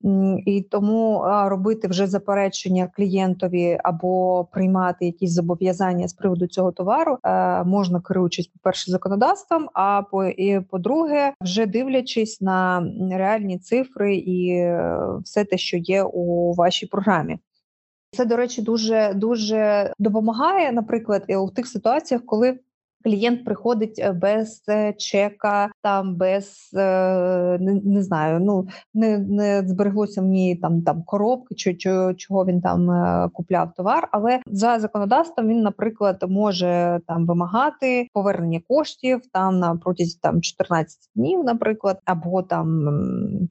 [0.47, 7.65] і тому робити вже заперечення клієнтові або приймати якісь зобов'язання з приводу цього товару е,
[7.65, 9.69] можна керуючись по перше законодавством.
[9.75, 16.03] А по і по-друге, вже дивлячись на реальні цифри і е, все те, що є
[16.03, 17.39] у вашій програмі.
[18.17, 22.59] Це, до речі, дуже дуже допомагає, наприклад, у тих ситуаціях, коли
[23.07, 29.63] клієнт приходить е, без е, чека, там без е, не, не знаю, ну не не
[29.67, 32.91] збереглося мені там там коробки, чи, чи чого він там
[33.33, 34.09] купляв товар.
[34.13, 40.99] Але за законодавством він, наприклад, може там вимагати повернення коштів там на протязі там 14
[41.15, 42.89] днів, наприклад, або там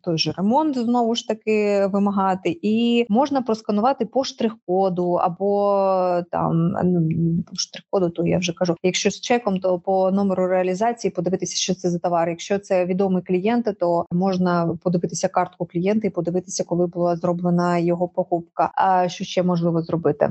[0.01, 7.10] той же ремонт знову ж таки вимагати, і можна просканувати по штрих-коду, або там ну
[7.53, 11.76] штрих-коду, то я вже кажу, якщо з чеком чеком, то по номеру реалізації подивитися, що
[11.76, 12.30] це за товар.
[12.30, 18.08] Якщо це відомий клієнт, то можна подивитися картку клієнта і подивитися, коли була зроблена його
[18.08, 18.72] покупка.
[18.76, 20.30] А що ще можливо зробити?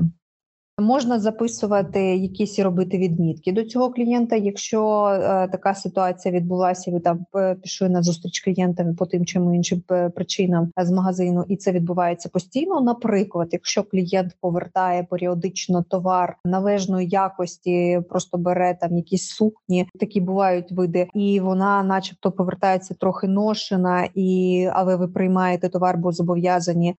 [0.81, 4.35] Можна записувати якісь і робити відмітки до цього клієнта.
[4.35, 9.39] Якщо е, така ситуація відбулася, ви там е, пішли на зустріч клієнтами по тим чи
[9.39, 12.81] іншим е, причинам з магазину, і це відбувається постійно.
[12.81, 20.71] Наприклад, якщо клієнт повертає періодично товар належної якості, просто бере там якісь сукні, такі бувають
[20.71, 26.95] види, і вона, начебто, повертається трохи ношена, і але ви приймаєте товар, бо зобов'язані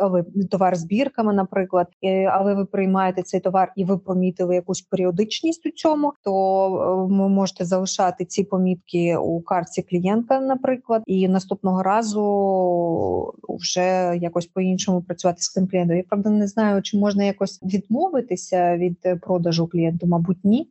[0.00, 1.86] але товар збірками, наприклад,
[2.32, 6.70] але ви приймаєте маєте цей товар і ви помітили якусь періодичність у цьому, то
[7.10, 14.46] ви е, можете залишати ці помітки у картці клієнта, наприклад, і наступного разу вже якось
[14.46, 15.96] по іншому працювати з цим клієнтом.
[15.96, 20.70] Я правда не знаю, чи можна якось відмовитися від продажу клієнту, мабуть, ні.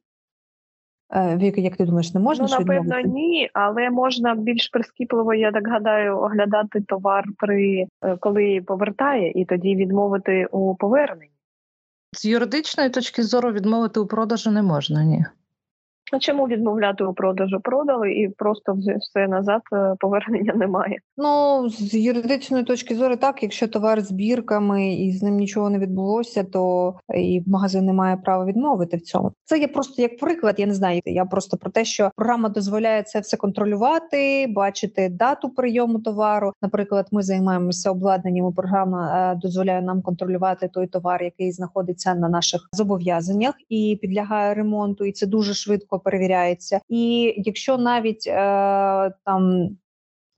[1.16, 2.48] Е, Віка, як ти думаєш, не можна?
[2.50, 8.62] Ну, напевно, ні, але можна більш прискіпливо, я так гадаю, оглядати товар при е, коли
[8.68, 11.33] повертає, і тоді відмовити у поверненні.
[12.14, 15.26] З юридичної точки зору відмовити у продажу не можна, ні.
[16.12, 17.60] А чому відмовляти у продажу?
[17.64, 20.97] Продали і просто все назад е, повернення немає.
[21.18, 25.80] Ну з юридичної точки зору, так якщо товар з бірками і з ним нічого не
[25.80, 29.32] відбулося, то і магазин не має права відмовити в цьому.
[29.45, 30.56] Це є просто як приклад.
[30.58, 31.01] Я не знаю.
[31.06, 36.54] Я просто про те, що програма дозволяє це все контролювати, бачити дату прийому товару.
[36.62, 38.54] Наприклад, ми займаємося обладнанням.
[38.54, 45.06] Програма е, дозволяє нам контролювати той товар, який знаходиться на наших зобов'язаннях і підлягає ремонту.
[45.06, 46.80] І це дуже швидко перевіряється.
[46.89, 48.34] І якщо навіть е,
[49.26, 49.70] там.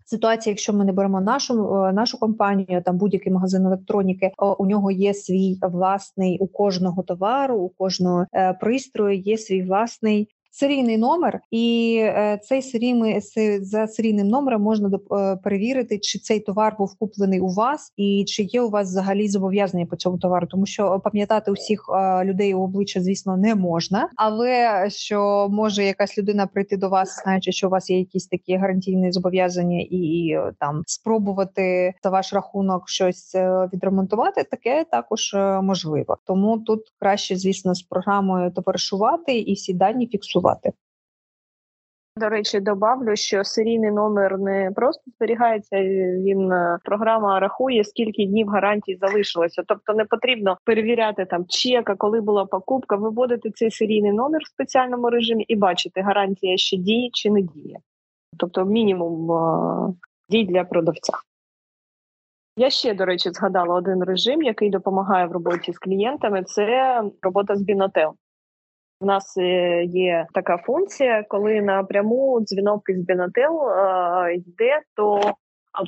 [0.08, 4.92] Ситуація, якщо ми не беремо нашу е, нашу компанію, там будь-який магазин електроніки, у нього
[4.92, 11.40] є свій власний у кожного товару, у кожного е, пристрою є свій власний серійний номер,
[11.52, 13.22] і е, цей серійний
[13.62, 18.44] за серійним номером можна е, перевірити, чи цей товар був куплений у вас, і чи
[18.44, 22.62] є у вас взагалі зобов'язання по цьому товару, тому що пам'ятати усіх е, людей у
[22.62, 27.70] обличчя, звісно, не можна, але що може якась людина прийти до вас, знаючи, що у
[27.70, 33.36] вас є якісь такі гарантійні зобов'язання, і там спробувати за ваш рахунок щось
[33.74, 36.18] відремонтувати, таке також можливо.
[36.28, 40.72] Тому тут краще, звісно, з програмою товаришувати і всі дані фіксувати працювати.
[42.18, 45.82] До речі, добавлю, що серійний номер не просто зберігається.
[46.22, 49.64] Він е, програма рахує, скільки днів гарантії залишилося.
[49.68, 55.10] Тобто не потрібно перевіряти там чека, коли була покупка, виводити цей серійний номер в спеціальному
[55.10, 57.80] режимі і бачити, гарантія ще діє чи не діє.
[58.40, 59.94] Тобто мінімум е,
[60.30, 61.14] дій для продавця.
[62.58, 66.44] Я ще, до речі, згадала один режим, який допомагає в роботі з клієнтами.
[66.44, 68.16] Це робота з Бінотел.
[69.00, 75.22] У нас е, є така функція, коли напряму дзвінок із Бінотел е, йде, то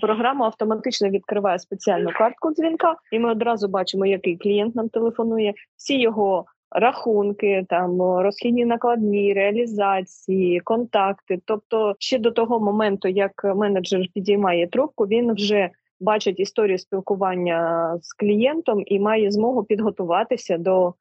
[0.01, 5.99] програма автоматично відкриває спеціальну картку дзвінка, і ми одразу бачимо, який клієнт нам телефонує, всі
[5.99, 11.39] його рахунки, там розхідні накладні, реалізації, контакти.
[11.45, 18.13] Тобто, ще до того моменту, як менеджер підіймає трубку, він вже бачить історію спілкування з
[18.13, 20.93] клієнтом і має змогу підготуватися до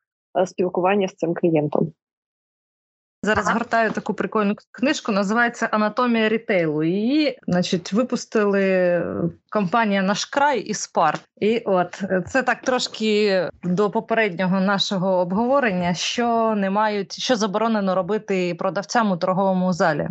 [0.46, 1.92] спілкування з цим клієнтом.
[3.22, 6.82] Зараз згортаю таку прикольну книжку, називається Анатомія рітейлу.
[6.82, 9.02] Її, значить, випустили
[9.50, 11.18] компанія Наш край і Спар.
[11.40, 18.54] І от це так трошки до попереднього нашого обговорення, що не мають, що заборонено робити
[18.54, 20.08] продавцям у торговому залі,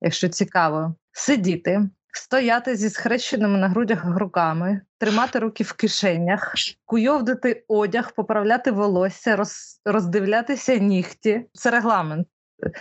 [0.00, 1.88] якщо цікаво, сидіти.
[2.12, 6.54] Стояти зі схрещеними на грудях руками, тримати руки в кишенях,
[6.84, 11.46] куйовдити одяг, поправляти волосся, роз, роздивлятися нігті.
[11.52, 12.28] Це регламент.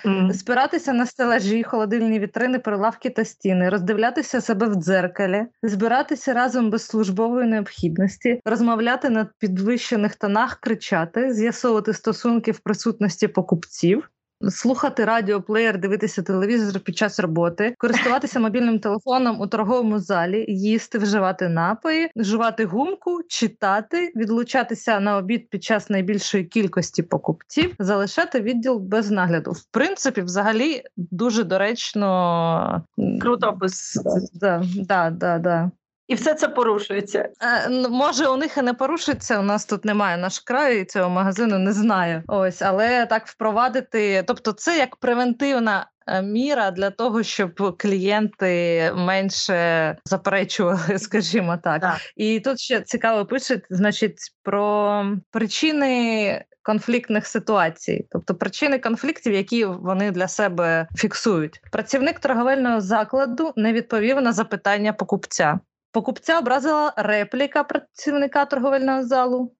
[0.05, 0.33] Mm.
[0.33, 6.85] Спиратися на стелажі, холодильні вітрини, прилавки та стіни, роздивлятися себе в дзеркалі, збиратися разом без
[6.85, 14.09] службової необхідності, розмовляти на підвищених тонах, кричати, з'ясовувати стосунки в присутності покупців,
[14.49, 21.49] слухати радіоплеєр, дивитися телевізор під час роботи, користуватися мобільним телефоном у торговому залі, їсти, вживати
[21.49, 29.11] напої, жувати гумку, читати, відлучатися на обід під час найбільшої кількості покупців, залишати відділ без
[29.11, 29.51] нагляду.
[29.51, 32.83] В принципі, взагалі дуже доречно
[33.21, 33.99] круто опис.
[34.33, 35.71] Да, да, да, да.
[36.07, 37.29] І все це порушується.
[37.41, 39.39] Е, може, у них і не порушується.
[39.39, 42.23] У нас тут немає наш краю і цього магазину, не знаю.
[42.27, 44.23] Ось, але так впровадити.
[44.27, 51.81] Тобто, це як превентивна е, міра для того, щоб клієнти менше заперечували, скажімо так.
[51.81, 51.97] так.
[52.15, 56.43] І тут ще цікаво пишуть, значить, про причини.
[56.61, 61.61] Конфліктних ситуацій, тобто причини конфліктів, які вони для себе фіксують.
[61.71, 65.59] Працівник торговельного закладу не відповів на запитання покупця.
[65.91, 69.56] Покупця образила репліка працівника торговельного залу.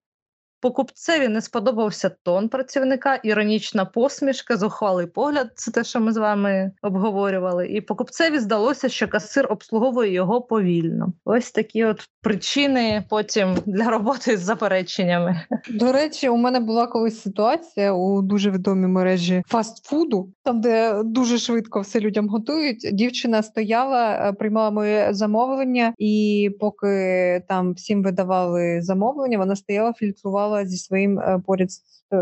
[0.62, 6.72] Покупцеві не сподобався тон працівника, іронічна посмішка, зухвалий погляд це те, що ми з вами
[6.82, 7.68] обговорювали.
[7.68, 11.14] І покупцеві здалося, що касир обслуговує його повільно.
[11.26, 15.42] Ось такі от причини потім для роботи з запереченнями.
[15.70, 21.38] До речі, у мене була колись ситуація у дуже відомій мережі фастфуду, там де дуже
[21.38, 22.90] швидко все людям готують.
[22.94, 30.47] Дівчина стояла, е, приймала моє замовлення, і поки там всім видавали замовлення, вона стояла, фільтрувала
[30.66, 31.70] зі своїм е, поряд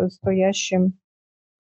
[0.10, 0.94] стоящим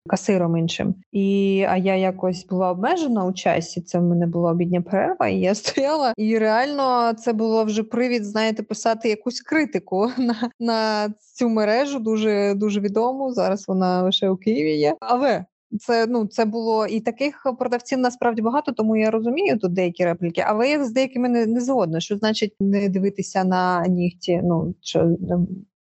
[0.07, 0.95] касиром іншим.
[1.11, 3.81] І а я якось була обмежена у часі.
[3.81, 6.13] Це в мене була обідня перерва, і я стояла.
[6.17, 12.53] І реально це було вже привід, знаєте, писати якусь критику на на цю мережу, дуже
[12.55, 13.33] дуже відому.
[13.33, 14.95] Зараз вона лише у Києві є.
[14.99, 15.45] Але
[15.79, 20.43] це ну це було і таких продавців насправді багато, тому я розумію тут деякі репліки,
[20.47, 21.99] але я з деякими не, не згодна.
[21.99, 24.41] Що значить не дивитися на нігті?
[24.43, 25.15] Ну що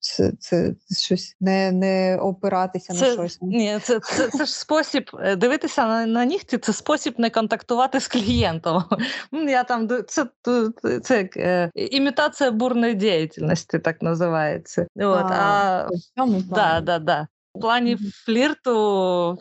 [0.00, 3.38] це це щось не не опиратися це, на щось.
[3.42, 8.00] Ні, це це, це ж спосіб е, дивитися на на нігті, це спосіб не контактувати
[8.00, 8.84] з клієнтом.
[9.32, 10.26] Я там Це
[11.02, 14.86] це е, імітація бурної діяльності, так називається.
[14.96, 17.28] От, а, а, да, да, да.
[17.54, 17.96] В плані
[18.26, 19.38] флірту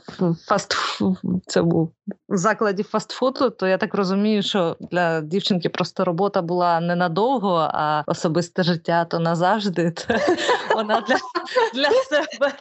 [0.47, 0.75] фаст
[1.47, 1.93] це був
[2.29, 8.03] в закладі фастфуду, то я так розумію, що для дівчинки просто робота була ненадовго, а
[8.07, 9.91] особисте життя то назавжди.
[10.07, 10.15] То
[10.75, 11.15] вона для
[11.73, 12.53] для себе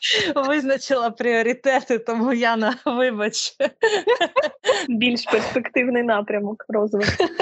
[0.48, 3.56] визначила пріоритети, тому Яна, вибач.
[4.88, 7.24] Більш перспективний напрямок розвитку.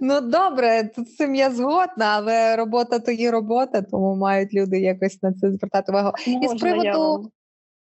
[0.00, 5.22] Ну добре, з цим я згодна, але робота то є робота, тому мають люди якось
[5.22, 6.12] на це звертати увагу.
[6.26, 7.30] Можна, І з приводу.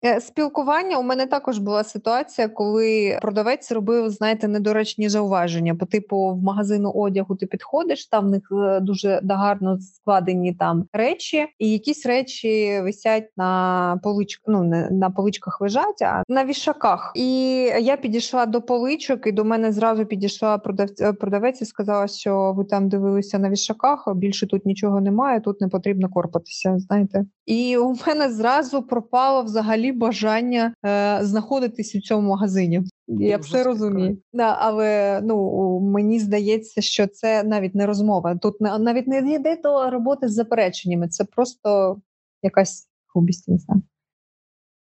[0.05, 5.75] Е, спілкування у мене також була ситуація, коли продавець робив, знаєте, недоречні зауваження.
[5.75, 10.85] По типу в магазину одягу ти підходиш, там в них е, дуже гарно складені там
[10.93, 17.13] речі, і якісь речі висять на поличках, ну не на поличках лежать, а на вішаках.
[17.15, 22.53] І я підійшла до поличок, і до мене зразу підійшла продавець, продавець і сказала, що
[22.57, 26.79] ви там дивилися на вішаках, більше тут нічого немає, тут не потрібно корпатися.
[26.79, 32.83] Знаєте, і у мене зразу пропало взагалі взагалі бажання е, знаходитись у цьому магазині.
[33.09, 34.19] Я все розумію.
[34.33, 38.37] Да, але ну мені здається, що це навіть не розмова.
[38.37, 41.09] Тут не- навіть не йде до роботи з запереченнями.
[41.09, 42.01] Це просто
[42.43, 43.49] якась грубість.
[43.49, 43.83] не знаю.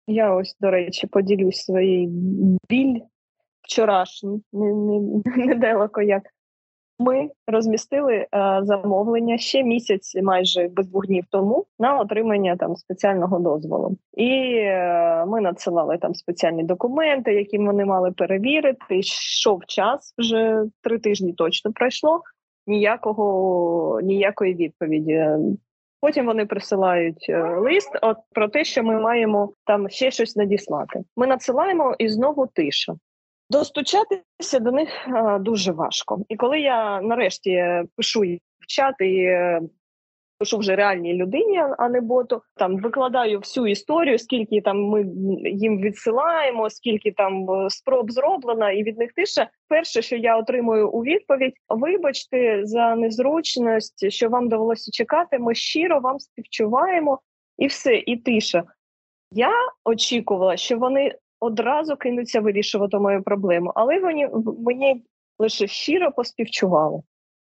[0.06, 2.08] Я ось, до речі, поділюсь своєю
[2.68, 3.00] біль
[3.62, 6.22] вчорашній, не, не, недалеко як.
[7.00, 8.26] Ми розмістили е,
[8.62, 13.96] замовлення ще місяць, майже без двох днів тому, на отримання там спеціального дозволу.
[14.16, 18.98] І е, ми надсилали там спеціальні документи, які вони мали перевірити.
[18.98, 22.22] Йшов час, вже три тижні точно пройшло.
[22.66, 25.26] Ніякого ніякої відповіді.
[26.00, 31.00] Потім вони присилають е, лист от, про те, що ми маємо там ще щось надіслати.
[31.16, 32.94] Ми надсилаємо і знову тиша.
[33.50, 36.18] Достучатися до них е, дуже важко.
[36.28, 39.60] І коли я нарешті пишу їм в чат і е,
[40.38, 45.06] пишу вже реальній людині, а- не боту, там викладаю всю історію, скільки там ми
[45.44, 49.48] їм відсилаємо, скільки там е, спроб зроблено, і від них тиша.
[49.68, 55.38] Перше, що я отримую у відповідь: вибачте за незручність, що вам довелося чекати.
[55.38, 57.20] Ми щиро вам співчуваємо,
[57.58, 58.64] і все, і тиша.
[59.32, 59.52] Я
[59.84, 65.02] очікувала, що вони одразу кинуться вирішувати мою проблему, але вони мені
[65.38, 67.02] лише щиро поспівчували.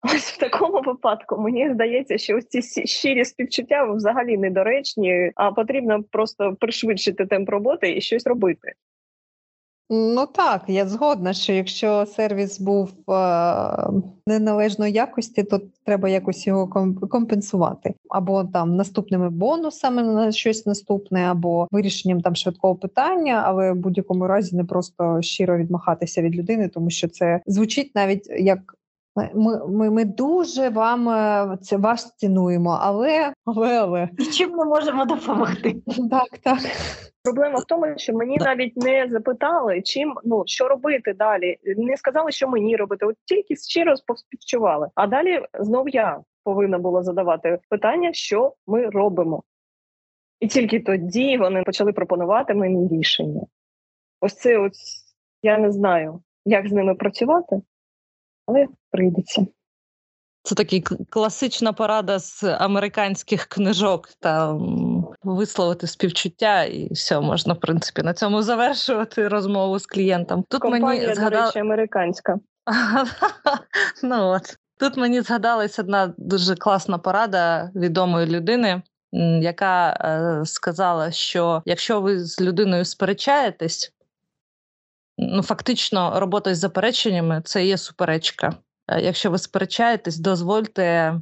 [0.15, 6.03] Ось в такому випадку мені здається, що ось ці щирі співчуття взагалі недоречні, а потрібно
[6.03, 8.73] просто пришвидшити темп роботи і щось робити.
[9.91, 13.91] Ну так, я згодна, що якщо сервіс був е,
[14.27, 17.95] неналежної якості, то треба якось його ком- компенсувати.
[18.09, 24.27] Або там наступними бонусами на щось наступне, або вирішенням там швидкого питання, але в будь-якому
[24.27, 28.78] разі не просто щиро відмахатися від людини, тому що це звучить навіть як.
[29.35, 34.65] Ми, ми, ми дуже вам е, це вас цінуємо, але але але І чим ми
[34.65, 35.77] можемо допомогти?
[36.11, 36.59] так, так.
[37.25, 41.57] Проблема в тому, що мені навіть не запитали, чим ну що робити далі.
[41.65, 43.07] Не сказали, що мені робити.
[43.07, 44.89] От тільки щиро поспівчували.
[44.95, 49.43] А далі знов я повинна була задавати питання, що ми робимо.
[50.41, 53.41] І тільки тоді вони почали пропонувати мені рішення.
[54.21, 55.05] Ось це ось
[55.43, 57.61] я не знаю, як з ними працювати,
[58.49, 59.47] але прийдеться.
[60.43, 60.81] Це такий
[61.11, 64.59] класична порада з американських книжок та
[65.23, 70.45] висловити співчуття, і все можна, в принципі, на цьому завершувати розмову з клієнтом.
[70.49, 72.39] Тут Компанія, мені до речі, американська.
[74.03, 78.83] ну от тут мені згадалась одна дуже класна порада відомої людини,
[79.41, 83.93] яка е, сказала, що якщо ви з людиною сперечаєтесь,
[85.19, 88.55] ну фактично робота з запереченнями це є суперечка.
[88.89, 91.15] Е, Якщо ви сперечаєтесь, дозвольте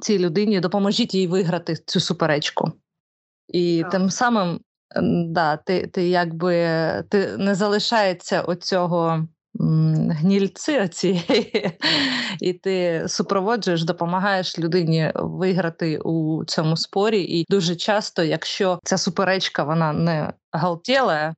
[0.00, 2.72] цій людині, допоможіть їй виграти цю суперечку.
[3.48, 3.90] І Так.
[3.90, 4.60] тим самим,
[5.28, 6.54] да, ти, ти якби
[7.08, 9.26] ти не залишається оцього
[10.10, 11.78] гнільці оцієї,
[12.40, 17.22] і ти супроводжуєш, допомагаєш людині виграти у цьому спорі.
[17.22, 21.34] І дуже часто, якщо ця суперечка вона не галтєла,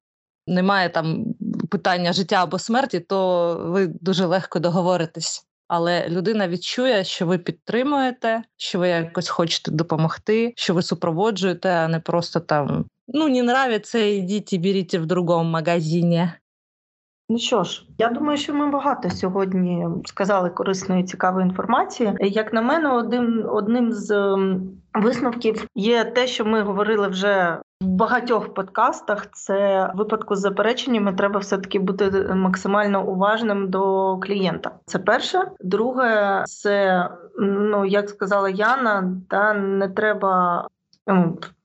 [0.47, 1.25] немає там
[1.71, 5.47] питання життя або смерті, то ви дуже легко договоритесь.
[5.69, 11.89] Але людина відчує, що ви підтримуєте, що ви якось хочете допомогти, що ви супроводжуєте, а
[11.89, 16.29] не просто там ну не нравиться, ідіть і беріть в другому магазині.
[17.29, 22.13] Ну що ж, я думаю, що ми багато сьогодні сказали корисної цікавої інформації.
[22.21, 24.37] Як на мене, одним одним з
[24.95, 29.27] висновків є те, що ми говорили вже в багатьох подкастах.
[29.33, 34.71] Це випадку з запереченнями треба все таки бути максимально уважним до клієнта.
[34.87, 35.51] Це перше.
[35.61, 40.69] Друге, це ну як сказала Яна, та не треба.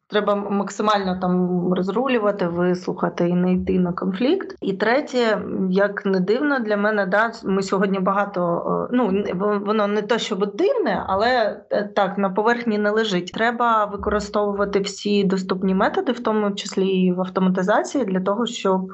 [0.09, 4.55] Треба максимально там розрулювати, вислухати і не йти на конфлікт.
[4.61, 9.23] І третє, як не дивно для мене, да ми сьогодні багато ну
[9.65, 13.31] воно не то, щоб дивне, але е, так на поверхні не лежить.
[13.33, 18.87] Треба використовувати всі доступні методи, в тому числі і в автоматизації, для того, щоб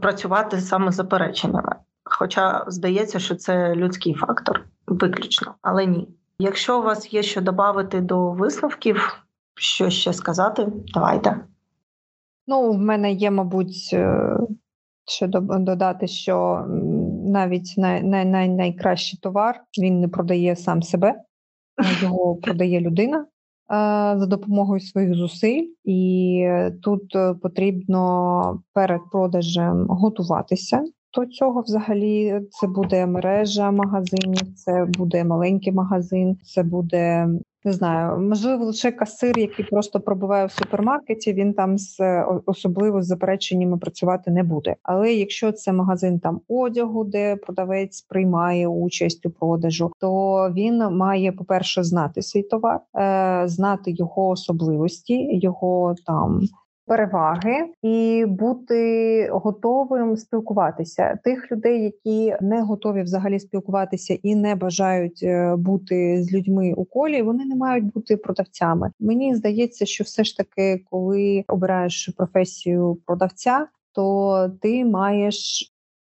[0.00, 1.72] працювати саме запереченнями.
[2.04, 6.08] Хоча здається, що це людський фактор виключно, але ні.
[6.38, 9.22] Якщо у вас є що додати до висновків,
[9.58, 11.44] що ще сказати, давайте.
[12.46, 14.36] Ну, в мене є, мабуть, е,
[15.06, 16.64] ще додати, що
[17.24, 21.14] навіть най, най, най, найкращий товар він не продає сам себе,
[22.02, 23.26] його продає людина е,
[24.18, 30.84] за допомогою своїх зусиль, і е, тут потрібно перед продажем готуватися.
[31.14, 37.28] До цього взагалі це буде мережа магазинів, це буде маленький магазин, це буде
[37.64, 43.06] не знаю, можливо, лише касир, який просто пробуває в супермаркеті, він там з особливо з
[43.06, 44.76] запереченнями працювати не буде.
[44.82, 51.32] Але якщо це магазин там одягу, де продавець приймає участь у продажу, то він має,
[51.32, 56.40] по перше, знати свій товар, е, знати його особливості, його там
[56.88, 61.18] переваги і бути готовим спілкуватися.
[61.24, 66.84] Тих людей, які не готові взагалі спілкуватися і не бажають е, бути з людьми у
[66.84, 68.90] колі, вони не мають бути продавцями.
[69.00, 75.68] Мені здається, що все ж таки, коли обираєш професію продавця, то ти маєш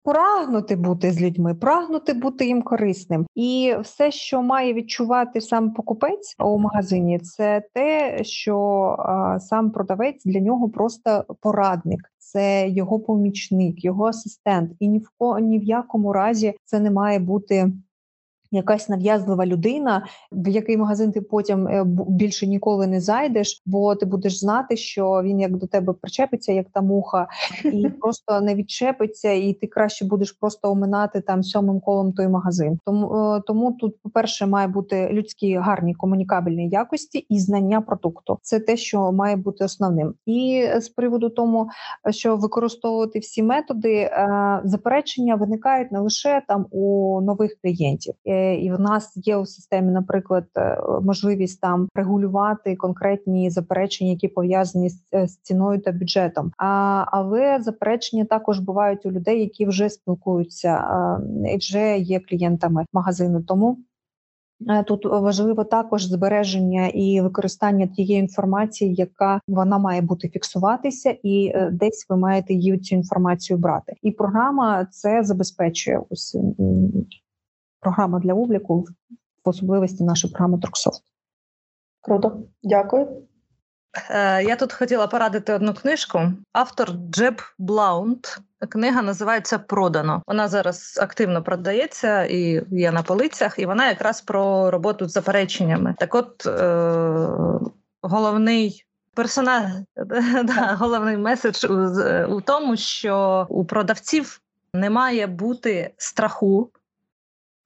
[0.09, 6.35] прагнути бути з людьми, прагнути бути їм корисним, і все, що має відчувати сам покупець
[6.39, 8.97] у магазині, це те, що
[9.41, 12.01] сам продавець для нього просто порадник.
[12.19, 16.91] Це його помічник, його асистент, і ні в ко ні в якому разі це не
[16.91, 17.73] має бути
[18.51, 24.07] якась нав'язлива людина, в який магазин ти потім е, більше ніколи не зайдеш, бо ти
[24.07, 27.29] будеш знати, що він як до тебе причепиться, як та муха,
[27.65, 32.79] і просто не відчепиться, і ти краще будеш просто оминати там сьомим колом той магазин.
[32.87, 38.39] Тому е, тому тут, по перше, має бути людські гарні комунікабельні якості і знання продукту.
[38.43, 40.15] Це те, що має бути основним.
[40.27, 41.69] І з приводу тому,
[42.11, 48.15] що використовувати всі методи, е, заперечення виникають не лише там у нових клієнтів
[48.61, 54.91] і в нас є у системі, наприклад, е, можливість там регулювати конкретні заперечення, які пов'язані
[54.91, 56.53] з, е, з ціною та бюджетом.
[56.59, 60.85] А але заперечення також бувають у людей, які вже спілкуються
[61.55, 63.43] і вже є клієнтами магазину.
[63.43, 63.79] Тому
[64.71, 71.55] е, Тут важливо також збереження і використання тієї інформації, яка вона має бути фіксуватися, і
[71.73, 73.93] десь ви маєте її цю інформацію брати.
[74.03, 76.37] І програма це забезпечує ось
[77.81, 78.87] програма для обліку,
[79.45, 81.03] в особливості наша програма Торксофт.
[82.01, 83.29] Круто, дякую.
[84.11, 86.21] Е, я тут хотіла порадити одну книжку.
[86.53, 88.39] Автор Джеб Блаунт.
[88.69, 90.23] Книга називається Продано.
[90.27, 95.95] Вона зараз активно продається і є на полицях, і вона якраз про роботу з запереченнями.
[95.99, 97.71] Так, от е-
[98.03, 98.85] головний
[99.15, 99.73] персонаж,
[100.45, 101.75] да, головний меседж у,
[102.37, 104.41] у тому, що у продавців
[104.75, 106.71] не має бути страху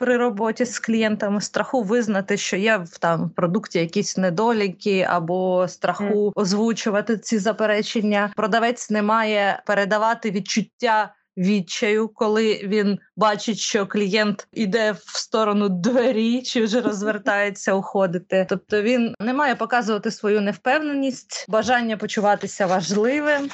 [0.02, 6.32] при роботі з клієнтами страху визнати, що є в там продукті якісь недоліки, або страху
[6.34, 8.32] озвучувати ці заперечення.
[8.36, 16.42] Продавець не має передавати відчуття відчаю, коли він бачить, що клієнт іде в сторону двері
[16.42, 18.46] чи вже розвертається уходити.
[18.48, 23.48] Тобто він не має показувати свою невпевненість, бажання почуватися важливим.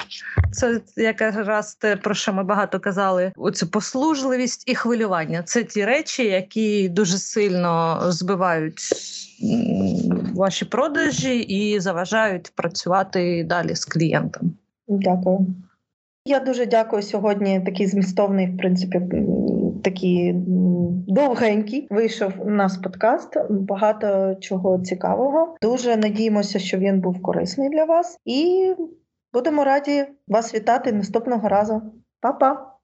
[0.51, 5.43] Це якраз те, про що ми багато казали: оцю послужливість і хвилювання.
[5.43, 8.81] Це ті речі, які дуже сильно збивають.
[10.35, 14.53] Ваші продажі і заважають працювати далі з клієнтом.
[14.87, 15.47] Дякую.
[16.29, 17.61] Я дуже дякую сьогодні.
[17.61, 19.01] Такий змістовний, в принципі,
[19.83, 20.33] такий
[21.07, 21.87] довгенький.
[21.89, 23.37] Вийшов у нас подкаст.
[23.49, 25.55] Багато чого цікавого.
[25.61, 28.73] Дуже надіємося, що він був корисний для вас, і
[29.33, 31.81] будемо раді вас вітати наступного разу.
[32.21, 32.78] Па-па!